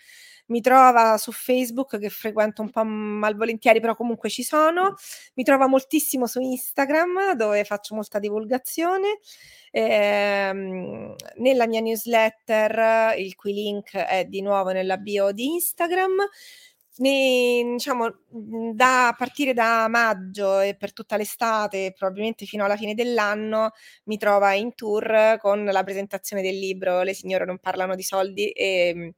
mi 0.48 0.60
trova 0.62 1.18
su 1.18 1.32
Facebook 1.32 2.00
che 2.00 2.10
frequento 2.10 2.62
un 2.64 2.70
po' 2.72 2.84
malvolentieri, 2.84 3.80
però 3.80 3.96
comunque 3.96 4.30
ci 4.30 4.44
sono, 4.44 4.96
mi 5.36 5.44
trova 5.44 5.68
moltissimo 5.68 6.26
su 6.28 6.40
Instagram 6.42 7.34
dove 7.36 7.64
faccio 7.64 7.94
molta 7.96 8.18
divulgazione, 8.20 9.20
ehm, 9.72 11.16
nella 11.38 11.68
mia 11.68 11.82
newsletter, 11.82 13.18
il 13.20 13.36
cui 13.36 13.54
link 13.54 13.96
è 13.96 14.26
di 14.26 14.42
nuovo 14.42 14.72
nella 14.72 14.98
bio 14.98 15.32
di 15.32 15.46
Instagram. 15.54 16.12
Ne 16.98 17.62
diciamo, 17.74 18.08
mhmm, 18.30 18.72
da 18.74 19.14
partire 19.18 19.54
da 19.54 19.86
maggio 19.90 20.60
e 20.62 20.76
per 20.78 20.94
tutta 20.94 21.18
l'estate, 21.18 21.92
probabilmente 21.94 22.46
fino 22.46 22.64
alla 22.64 22.78
fine 22.78 22.94
dell'anno, 22.94 23.72
mi 24.06 24.18
trova 24.18 24.54
in 24.54 24.74
tour 24.76 25.36
con 25.40 25.66
la 25.66 25.84
presentazione 25.84 26.42
del 26.42 26.58
libro 26.58 27.02
"Le 27.02 27.14
signore 27.14 27.44
non 27.44 27.60
parlano 27.60 27.96
di 27.96 28.04
soldi", 28.04 28.50
ehm, 28.52 29.12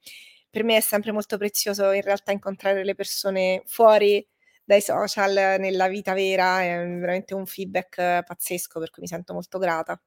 per 0.49 0.63
me 0.63 0.77
è 0.77 0.79
sempre 0.81 1.11
molto 1.11 1.37
prezioso 1.37 1.91
in 1.91 2.01
realtà 2.01 2.31
incontrare 2.31 2.83
le 2.83 2.95
persone 2.95 3.61
fuori 3.67 4.25
dai 4.65 4.81
social, 4.81 5.33
nella 5.59 5.87
vita 5.87 6.13
vera, 6.13 6.61
è 6.63 6.77
veramente 6.79 7.35
un 7.35 7.45
feedback 7.45 8.23
pazzesco, 8.23 8.79
per 8.79 8.89
cui 8.89 9.03
mi 9.03 9.07
sento 9.07 9.33
molto 9.33 9.59
grata. 9.59 9.99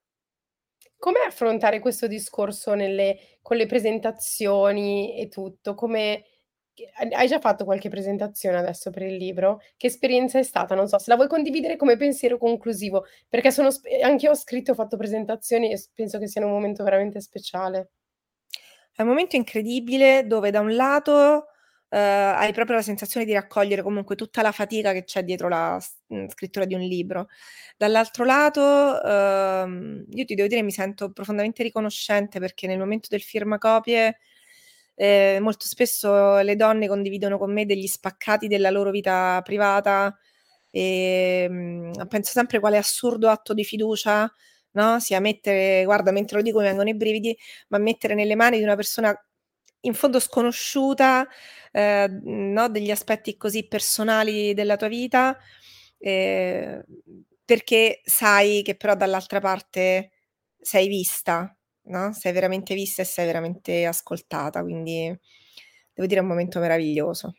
Com'è 0.98 1.24
affrontare 1.26 1.78
questo 1.80 2.06
discorso 2.06 2.74
nelle 2.74 3.38
con 3.40 3.56
le 3.56 3.64
presentazioni 3.66 5.18
e 5.18 5.28
tutto? 5.28 5.74
Come 5.74 6.24
hai 7.12 7.26
già 7.28 7.38
fatto 7.40 7.64
qualche 7.64 7.88
presentazione 7.88 8.56
adesso 8.58 8.90
per 8.90 9.02
il 9.02 9.16
libro? 9.16 9.60
Che 9.76 9.86
esperienza 9.86 10.38
è 10.38 10.42
stata? 10.42 10.74
Non 10.74 10.88
so, 10.88 10.98
se 10.98 11.10
la 11.10 11.16
vuoi 11.16 11.28
condividere 11.28 11.76
come 11.76 11.96
pensiero 11.96 12.38
conclusivo, 12.38 13.04
perché 13.28 13.50
sono 13.50 13.70
sp 13.70 13.86
ehm, 13.86 14.04
anch'io 14.04 14.30
ho 14.30 14.34
scritto, 14.34 14.72
ho 14.72 14.74
fatto 14.74 14.96
presentazioni 14.96 15.72
e 15.72 15.82
penso 15.94 16.18
che 16.18 16.26
siano 16.28 16.46
un 16.48 16.52
momento 16.54 16.84
veramente 16.84 17.20
speciale. 17.20 17.90
È 18.94 19.02
un 19.02 19.08
momento 19.08 19.36
incredibile 19.36 20.26
dove 20.26 20.50
da 20.50 20.60
un 20.60 20.74
lato, 20.74 21.12
uhm, 21.88 21.98
hai 21.98 22.52
proprio 22.52 22.76
la 22.76 22.82
sensazione 22.82 23.24
di 23.26 23.32
raccogliere 23.32 23.82
comunque 23.82 24.14
tutta 24.16 24.42
la 24.42 24.52
fatica 24.52 24.92
che 24.92 25.04
c'è 25.04 25.22
dietro 25.22 25.48
la 25.48 25.78
mhmm, 26.08 26.28
scrittura 26.28 26.64
di 26.66 26.74
un 26.74 26.80
libro. 26.80 27.28
Dall'altro 27.76 28.24
lato, 28.24 28.60
uhm, 29.02 30.04
io 30.10 30.24
ti 30.24 30.34
devo 30.34 30.48
dire 30.48 30.62
mi 30.62 30.70
sento 30.72 31.12
profondamente 31.12 31.62
riconoscente 31.62 32.38
perché 32.40 32.66
nel 32.66 32.78
momento 32.78 33.08
del 33.10 33.22
firmacopie, 33.22 34.18
ehm, 35.00 35.42
molto 35.42 35.66
spesso 35.66 36.38
le 36.40 36.56
donne 36.56 36.88
condividono 36.88 37.38
con 37.38 37.52
me 37.52 37.66
degli 37.66 37.86
spaccati 37.86 38.48
della 38.48 38.70
loro 38.70 38.90
vita 38.90 39.40
privata, 39.44 40.16
ehm, 40.70 42.06
penso 42.08 42.32
sempre 42.32 42.60
quale 42.60 42.76
assurdo 42.78 43.28
atto 43.30 43.54
di 43.54 43.64
fiducia, 43.64 44.30
no, 44.72 45.00
sia 45.00 45.20
mettere 45.20 45.84
guarda 45.84 46.10
mentre 46.12 46.36
lo 46.38 46.42
dico 46.42 46.58
mi 46.60 46.64
vengono 46.66 46.88
i 46.90 46.96
brividi, 46.96 47.36
ma 47.68 47.78
mettere 47.78 48.14
nelle 48.14 48.34
mani 48.36 48.58
di 48.58 48.64
una 48.64 48.76
persona 48.76 49.14
in 49.82 49.94
fondo 49.94 50.20
sconosciuta, 50.20 51.26
ehm, 51.72 52.20
no, 52.52 52.68
degli 52.68 52.90
aspetti 52.90 53.36
così 53.36 53.66
personali 53.68 54.54
della 54.54 54.76
tua 54.76 54.88
vita, 54.88 55.38
ehm, 55.98 56.82
perché 57.44 58.00
sai 58.04 58.62
che 58.62 58.76
però 58.76 58.94
dall'altra 58.96 59.40
parte 59.40 60.12
sei 60.60 60.88
vista, 60.88 61.54
no, 61.84 62.12
sei 62.12 62.32
veramente 62.32 62.74
vista 62.74 63.02
e 63.02 63.04
sei 63.04 63.26
veramente 63.26 63.84
ascoltata, 63.86 64.62
quindi 64.62 65.06
devo 65.92 66.06
dire 66.08 66.20
è 66.20 66.22
un 66.22 66.28
momento 66.28 66.58
meraviglioso. 66.60 67.34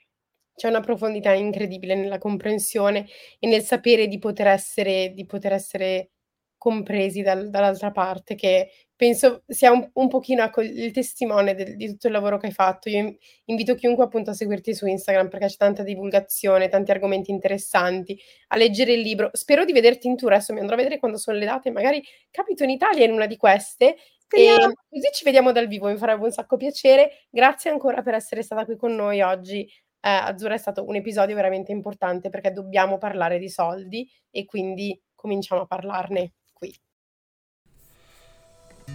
C'è 0.55 0.67
una 0.67 0.81
profondità 0.81 1.33
incredibile 1.33 1.95
nella 1.95 2.17
comprensione 2.19 3.07
e 3.39 3.47
nel 3.47 3.63
sapere 3.63 4.07
di 4.07 4.19
poter 4.19 4.47
essere 4.47 5.11
di 5.13 5.25
poter 5.25 5.53
essere 5.53 6.11
compresi 6.57 7.21
dal 7.23 7.49
dall'altra 7.49 7.91
parte, 7.91 8.35
che 8.35 8.69
penso 8.95 9.43
sia 9.47 9.71
un 9.71 9.89
un 9.93 10.07
pochino, 10.09 10.43
ecco, 10.43 10.61
il 10.61 10.91
testimone 10.91 11.55
del 11.55 11.75
di 11.75 11.87
tutto 11.87 12.07
il 12.07 12.13
lavoro 12.13 12.37
che 12.37 12.47
hai 12.47 12.51
fatto. 12.51 12.89
Io 12.89 12.99
in 12.99 13.15
invito 13.45 13.73
chiunque 13.75 14.03
appunto 14.03 14.29
a 14.31 14.33
seguirti 14.33 14.75
su 14.75 14.85
Instagram 14.85 15.29
perché 15.29 15.47
c'è 15.47 15.55
tanta 15.57 15.81
divulgazione, 15.83 16.69
tanti 16.69 16.91
argomenti 16.91 17.31
interessanti, 17.31 18.19
a 18.49 18.57
leggere 18.57 18.93
il 18.93 19.01
libro. 19.01 19.29
Spero 19.33 19.65
di 19.65 19.71
vederti 19.73 20.07
in 20.07 20.15
tour, 20.17 20.33
adesso 20.33 20.53
mi 20.53 20.59
andrò 20.59 20.75
a 20.75 20.77
vedere 20.77 20.99
quando 20.99 21.17
sono 21.17 21.37
le 21.37 21.45
date, 21.45 21.71
magari 21.71 22.03
capito 22.29 22.63
in 22.63 22.69
Italia 22.69 23.05
in 23.05 23.11
una 23.13 23.25
di 23.25 23.37
queste, 23.37 23.95
Speriamo. 24.31 24.71
e 24.71 24.75
così 24.89 25.07
ci 25.13 25.23
vediamo 25.25 25.51
dal 25.51 25.67
vivo, 25.67 25.89
mi 25.89 25.97
farebbe 25.97 26.23
un 26.23 26.31
sacco 26.31 26.55
piacere. 26.55 27.25
Grazie 27.29 27.69
ancora 27.69 28.01
per 28.01 28.13
essere 28.13 28.41
stata 28.43 28.63
qui 28.63 28.77
con 28.77 28.95
noi 28.95 29.21
oggi. 29.21 29.69
Ehm, 29.99 30.23
Azzurra 30.25 30.53
è 30.53 30.57
stato 30.57 30.85
un 30.87 30.95
episodio 30.95 31.35
veramente 31.35 31.71
importante 31.71 32.29
perché 32.29 32.51
dobbiamo 32.51 32.97
parlare 32.97 33.37
di 33.37 33.49
soldi 33.49 34.09
e 34.29 34.45
quindi 34.45 34.99
cominciamo 35.15 35.61
a 35.61 35.65
parlarne 35.65 36.33
qui. 36.53 36.73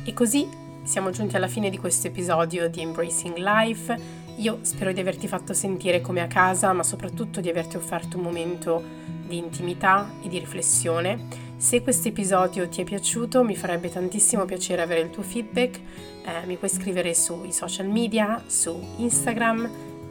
E 0.05 0.13
così 0.15 0.49
siamo 0.85 1.11
giunti 1.11 1.37
alla 1.37 1.49
fine 1.49 1.69
di 1.69 1.79
questo 1.79 2.07
episodio 2.07 2.69
di 2.69 2.81
Embracing 2.81 3.37
Life. 3.37 4.25
Io 4.37 4.59
spero 4.63 4.93
di 4.93 5.01
averti 5.01 5.29
fatto 5.29 5.53
sentire 5.53 6.01
come 6.01 6.21
a 6.21 6.27
casa, 6.27 6.73
ma 6.73 6.83
soprattutto 6.83 7.41
di 7.41 7.49
averti 7.49 7.77
offerto 7.77 8.17
un 8.17 8.23
momento 8.23 8.83
di 9.27 9.37
intimità 9.37 10.11
e 10.23 10.29
di 10.29 10.39
riflessione. 10.39 11.46
Se 11.59 11.81
questo 11.81 12.09
episodio 12.09 12.69
ti 12.69 12.83
è 12.83 12.85
piaciuto, 12.85 13.43
mi 13.43 13.57
farebbe 13.57 13.89
tantissimo 13.89 14.45
piacere 14.45 14.83
avere 14.83 15.01
il 15.01 15.09
tuo 15.09 15.23
feedback. 15.23 15.81
Eh, 16.23 16.45
mi 16.45 16.57
puoi 16.57 16.69
scrivere 16.69 17.15
sui 17.15 17.51
social 17.51 17.89
media, 17.89 18.43
su 18.47 18.79
Instagram, 18.99 19.71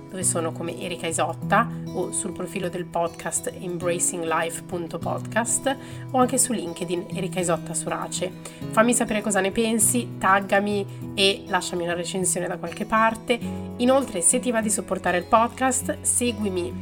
dove 0.09 0.23
sono 0.23 0.51
come 0.51 0.75
Erika 0.81 1.05
Isotta, 1.05 1.69
o 1.93 2.11
sul 2.11 2.31
profilo 2.31 2.67
del 2.67 2.85
podcast 2.85 3.53
embracinglife.podcast 3.59 5.77
o 6.11 6.17
anche 6.17 6.39
su 6.39 6.51
LinkedIn 6.51 7.09
Erika 7.13 7.39
Isotta 7.39 7.75
Surace. 7.75 8.31
Fammi 8.71 8.95
sapere 8.95 9.21
cosa 9.21 9.39
ne 9.39 9.51
pensi, 9.51 10.15
taggami 10.17 11.13
e 11.13 11.43
lasciami 11.45 11.83
una 11.83 11.93
recensione 11.93 12.47
da 12.47 12.57
qualche 12.57 12.85
parte. 12.85 13.37
Inoltre, 13.77 14.21
se 14.21 14.39
ti 14.39 14.49
va 14.49 14.61
di 14.61 14.71
supportare 14.71 15.17
il 15.17 15.25
podcast, 15.25 15.97
seguimi 16.01 16.73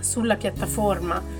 sulla 0.00 0.36
piattaforma 0.36 1.39